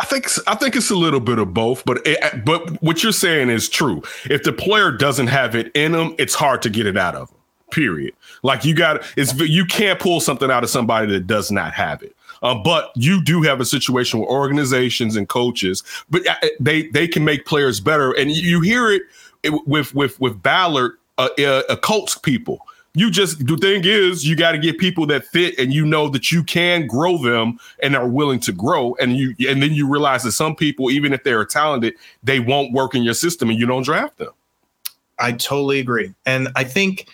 I 0.00 0.06
think 0.06 0.28
I 0.46 0.54
think 0.54 0.76
it's 0.76 0.88
a 0.88 0.96
little 0.96 1.20
bit 1.20 1.38
of 1.38 1.52
both, 1.52 1.84
but 1.84 2.00
it, 2.06 2.42
but 2.46 2.82
what 2.82 3.02
you're 3.02 3.12
saying 3.12 3.50
is 3.50 3.68
true. 3.68 4.02
If 4.30 4.44
the 4.44 4.52
player 4.54 4.90
doesn't 4.90 5.26
have 5.26 5.54
it 5.54 5.70
in 5.74 5.92
them, 5.92 6.14
it's 6.18 6.34
hard 6.34 6.62
to 6.62 6.70
get 6.70 6.86
it 6.86 6.96
out 6.96 7.14
of 7.14 7.28
them. 7.28 7.36
Period. 7.70 8.14
Like 8.42 8.64
you 8.64 8.74
got 8.74 9.04
it's 9.18 9.38
you 9.38 9.66
can't 9.66 10.00
pull 10.00 10.20
something 10.20 10.50
out 10.50 10.64
of 10.64 10.70
somebody 10.70 11.06
that 11.12 11.26
does 11.26 11.50
not 11.50 11.74
have 11.74 12.02
it. 12.02 12.16
Uh, 12.42 12.54
but 12.54 12.92
you 12.96 13.22
do 13.22 13.42
have 13.42 13.60
a 13.60 13.66
situation 13.66 14.20
where 14.20 14.28
organizations 14.30 15.16
and 15.16 15.28
coaches, 15.28 15.82
but 16.08 16.26
uh, 16.26 16.34
they 16.58 16.88
they 16.88 17.06
can 17.06 17.24
make 17.24 17.44
players 17.44 17.78
better, 17.78 18.12
and 18.12 18.30
you, 18.30 18.62
hear 18.62 18.90
it 18.90 19.02
with 19.66 19.94
with 19.94 20.18
with 20.18 20.42
Ballard, 20.42 20.92
uh, 21.18 21.28
uh, 21.38 21.76
Colts 21.76 22.16
people. 22.16 22.66
You 22.94 23.10
just 23.10 23.46
the 23.46 23.56
thing 23.56 23.84
is 23.84 24.28
you 24.28 24.36
got 24.36 24.52
to 24.52 24.58
get 24.58 24.76
people 24.76 25.06
that 25.06 25.24
fit, 25.24 25.58
and 25.58 25.72
you 25.72 25.86
know 25.86 26.08
that 26.08 26.30
you 26.30 26.44
can 26.44 26.86
grow 26.86 27.16
them 27.16 27.58
and 27.82 27.96
are 27.96 28.08
willing 28.08 28.38
to 28.40 28.52
grow, 28.52 28.94
and 29.00 29.16
you 29.16 29.34
and 29.48 29.62
then 29.62 29.72
you 29.72 29.88
realize 29.88 30.22
that 30.24 30.32
some 30.32 30.54
people, 30.54 30.90
even 30.90 31.12
if 31.14 31.24
they're 31.24 31.44
talented, 31.46 31.94
they 32.22 32.38
won't 32.38 32.72
work 32.72 32.94
in 32.94 33.02
your 33.02 33.14
system, 33.14 33.48
and 33.48 33.58
you 33.58 33.64
don't 33.64 33.84
draft 33.84 34.18
them. 34.18 34.32
I 35.18 35.32
totally 35.32 35.80
agree. 35.80 36.12
And 36.26 36.48
I 36.54 36.64
think 36.64 37.08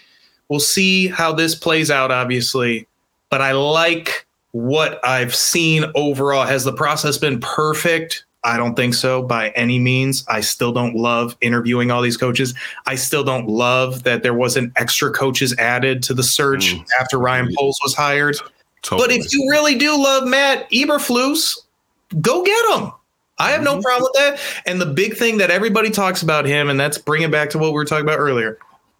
we'll 0.48 0.60
see 0.60 1.06
how 1.06 1.32
this 1.32 1.54
plays 1.54 1.90
out, 1.90 2.10
obviously. 2.10 2.88
But 3.30 3.42
I 3.42 3.52
like 3.52 4.26
what 4.52 5.04
I've 5.06 5.34
seen 5.34 5.84
overall. 5.94 6.46
Has 6.46 6.64
the 6.64 6.72
process 6.72 7.18
been 7.18 7.38
perfect? 7.38 8.24
I 8.44 8.56
don't 8.56 8.74
think 8.76 8.94
so 8.94 9.22
by 9.22 9.50
any 9.50 9.78
means. 9.78 10.24
I 10.28 10.40
still 10.40 10.72
don't 10.72 10.94
love 10.94 11.36
interviewing 11.40 11.90
all 11.90 12.00
these 12.00 12.16
coaches. 12.16 12.54
I 12.86 12.94
still 12.94 13.24
don't 13.24 13.48
love 13.48 14.04
that 14.04 14.22
there 14.22 14.34
wasn't 14.34 14.72
extra 14.76 15.10
coaches 15.10 15.54
added 15.58 16.02
to 16.04 16.14
the 16.14 16.22
search 16.22 16.74
Mm. 16.74 16.84
after 17.00 17.18
Ryan 17.18 17.48
Poles 17.56 17.78
was 17.82 17.94
hired. 17.94 18.36
Totally. 18.82 19.08
But 19.08 19.16
if 19.16 19.32
you 19.32 19.48
really 19.50 19.74
do 19.74 20.00
love 20.00 20.26
Matt 20.26 20.70
Eberflus, 20.70 21.58
go 22.20 22.44
get 22.44 22.78
him. 22.78 22.92
I 23.40 23.50
have 23.50 23.62
no 23.62 23.80
problem 23.80 24.02
with 24.02 24.12
that. 24.14 24.40
And 24.66 24.80
the 24.80 24.86
big 24.86 25.16
thing 25.16 25.38
that 25.38 25.50
everybody 25.50 25.90
talks 25.90 26.22
about 26.22 26.44
him, 26.46 26.68
and 26.68 26.78
that's 26.78 26.98
bringing 26.98 27.30
back 27.30 27.50
to 27.50 27.58
what 27.58 27.68
we 27.68 27.74
were 27.74 27.84
talking 27.84 28.04
about 28.04 28.18
earlier, 28.18 28.58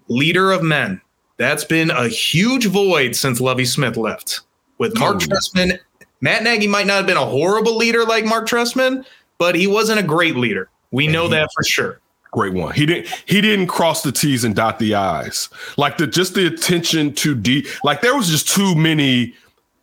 leader 0.09 0.53
of 0.53 0.63
men. 0.63 1.01
That's 1.39 1.65
been 1.65 1.91
a 1.91 2.09
huge 2.09 2.67
void 2.67 3.15
since 3.15 3.41
Lovie 3.41 3.65
Smith 3.65 3.97
left. 3.97 4.41
With 4.79 4.99
Mark 4.99 5.21
Totally. 5.21 5.37
Trestman, 5.37 5.79
Matt 6.21 6.43
Nagy 6.43 6.67
might 6.67 6.87
not 6.87 6.97
have 6.99 7.07
been 7.07 7.17
a 7.17 7.25
horrible 7.25 7.77
leader 7.77 8.05
like 8.05 8.25
Mark 8.25 8.49
Trestman, 8.49 9.05
but 9.39 9.55
he 9.55 9.67
wasn't 9.67 9.99
a 9.99 10.03
great 10.03 10.37
leader. 10.37 10.69
We 10.91 11.07
know 11.07 11.25
he- 11.25 11.31
that 11.33 11.49
for 11.55 11.63
sure. 11.65 12.01
great 12.31 12.53
one. 12.53 12.75
He 12.75 12.85
didn't 12.87 13.09
he 13.27 13.41
didn't 13.41 13.69
cross 13.69 14.03
the 14.03 14.13
T's 14.13 14.45
and 14.45 14.55
dot 14.55 14.79
the 14.79 14.95
I's. 14.95 15.49
Like 15.77 15.97
the 15.99 16.07
just 16.07 16.35
the 16.35 16.47
attention 16.47 17.15
to 17.15 17.35
deep 17.35 17.67
like 17.85 18.01
there 18.03 18.15
was 18.17 18.29
just 18.29 18.49
too 18.49 18.75
many 18.75 19.35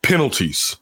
penalties 0.04 0.76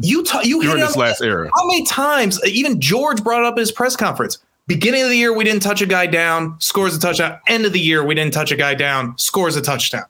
You 0.00 0.22
ta- 0.22 0.42
you 0.42 0.62
during 0.62 0.80
this 0.80 0.96
last 0.96 1.22
era. 1.22 1.50
How 1.54 1.66
many 1.66 1.84
times, 1.86 2.38
uh, 2.42 2.46
even 2.48 2.80
George 2.80 3.22
brought 3.24 3.44
up 3.44 3.56
his 3.56 3.72
press 3.72 3.96
conference, 3.96 4.38
beginning 4.66 5.02
of 5.02 5.08
the 5.08 5.16
year, 5.16 5.32
we 5.32 5.44
didn't 5.44 5.62
touch 5.62 5.80
a 5.80 5.86
guy 5.86 6.06
down, 6.06 6.56
scores 6.60 6.94
a 6.94 7.00
touchdown. 7.00 7.38
End 7.48 7.64
of 7.64 7.72
the 7.72 7.80
year, 7.80 8.04
we 8.04 8.14
didn't 8.14 8.34
touch 8.34 8.52
a 8.52 8.56
guy 8.56 8.74
down, 8.74 9.16
scores 9.18 9.56
a 9.56 9.62
touchdown. 9.62 10.04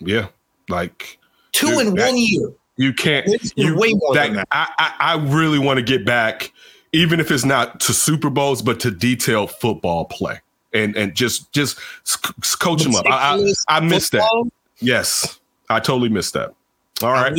Yeah. 0.00 0.28
Like 0.68 1.18
Two 1.52 1.66
Dude, 1.68 1.86
in 1.88 1.94
that- 1.94 2.06
one 2.06 2.16
year. 2.16 2.52
you 2.76 2.92
can't 2.94 3.26
you 3.56 3.76
way 3.76 3.92
more 3.94 4.14
than 4.14 4.34
that. 4.34 4.48
I, 4.52 4.68
I 4.78 4.94
I 5.14 5.16
really 5.24 5.58
want 5.58 5.78
to 5.78 5.82
get 5.84 6.04
back, 6.06 6.52
even 6.94 7.20
if 7.20 7.30
it's 7.30 7.44
not 7.44 7.80
to 7.80 7.92
Super 7.92 8.30
Bowls, 8.30 8.62
but 8.62 8.80
to 8.80 8.90
detailed 8.90 9.50
football 9.50 10.06
play. 10.06 10.40
And 10.72 10.96
and 10.96 11.14
just 11.14 11.52
just 11.52 11.78
coach 12.58 12.82
them 12.82 12.96
up. 12.96 13.06
I 13.06 13.36
I, 13.36 13.76
I 13.76 13.80
missed 13.80 14.12
that. 14.12 14.50
Yes, 14.80 15.38
I 15.68 15.78
totally 15.78 16.08
missed 16.08 16.34
that. 16.34 16.52
All 17.02 17.12
right. 17.12 17.38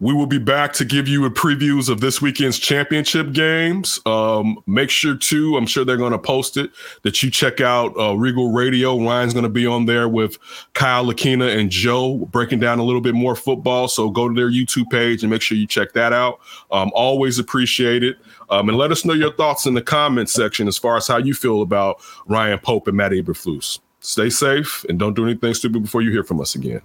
We 0.00 0.12
will 0.12 0.26
be 0.26 0.38
back 0.38 0.72
to 0.74 0.84
give 0.84 1.06
you 1.06 1.24
a 1.24 1.30
previews 1.30 1.88
of 1.88 2.00
this 2.00 2.20
weekend's 2.20 2.58
championship 2.58 3.32
games. 3.32 4.00
Um, 4.04 4.58
make 4.66 4.90
sure 4.90 5.16
to, 5.16 5.56
I'm 5.56 5.66
sure 5.66 5.84
they're 5.84 5.96
going 5.96 6.12
to 6.12 6.18
post 6.18 6.56
it, 6.56 6.70
that 7.02 7.22
you 7.22 7.30
check 7.30 7.60
out 7.60 7.96
uh, 7.98 8.14
Regal 8.14 8.52
Radio. 8.52 9.02
Ryan's 9.02 9.32
going 9.32 9.44
to 9.44 9.48
be 9.48 9.66
on 9.66 9.86
there 9.86 10.08
with 10.08 10.38
Kyle 10.74 11.04
Lakina 11.04 11.56
and 11.56 11.70
Joe 11.70 12.28
breaking 12.32 12.60
down 12.60 12.78
a 12.78 12.84
little 12.84 13.00
bit 13.00 13.14
more 13.14 13.36
football. 13.36 13.88
So 13.88 14.10
go 14.10 14.28
to 14.28 14.34
their 14.34 14.50
YouTube 14.50 14.90
page 14.90 15.22
and 15.22 15.30
make 15.30 15.42
sure 15.42 15.56
you 15.56 15.66
check 15.66 15.92
that 15.92 16.12
out. 16.12 16.40
Um, 16.70 16.90
always 16.94 17.38
appreciate 17.38 18.02
it. 18.02 18.16
Um, 18.50 18.68
and 18.68 18.76
let 18.76 18.92
us 18.92 19.04
know 19.04 19.14
your 19.14 19.32
thoughts 19.32 19.64
in 19.64 19.74
the 19.74 19.82
comments 19.82 20.32
section 20.32 20.68
as 20.68 20.76
far 20.76 20.96
as 20.96 21.06
how 21.06 21.18
you 21.18 21.34
feel 21.34 21.62
about 21.62 22.00
Ryan 22.26 22.58
Pope 22.58 22.88
and 22.88 22.96
Matt 22.96 23.12
Eberflus. 23.12 23.78
Stay 24.00 24.28
safe 24.28 24.84
and 24.88 24.98
don't 24.98 25.14
do 25.14 25.24
anything 25.24 25.54
stupid 25.54 25.82
before 25.82 26.02
you 26.02 26.10
hear 26.10 26.24
from 26.24 26.40
us 26.40 26.54
again. 26.54 26.82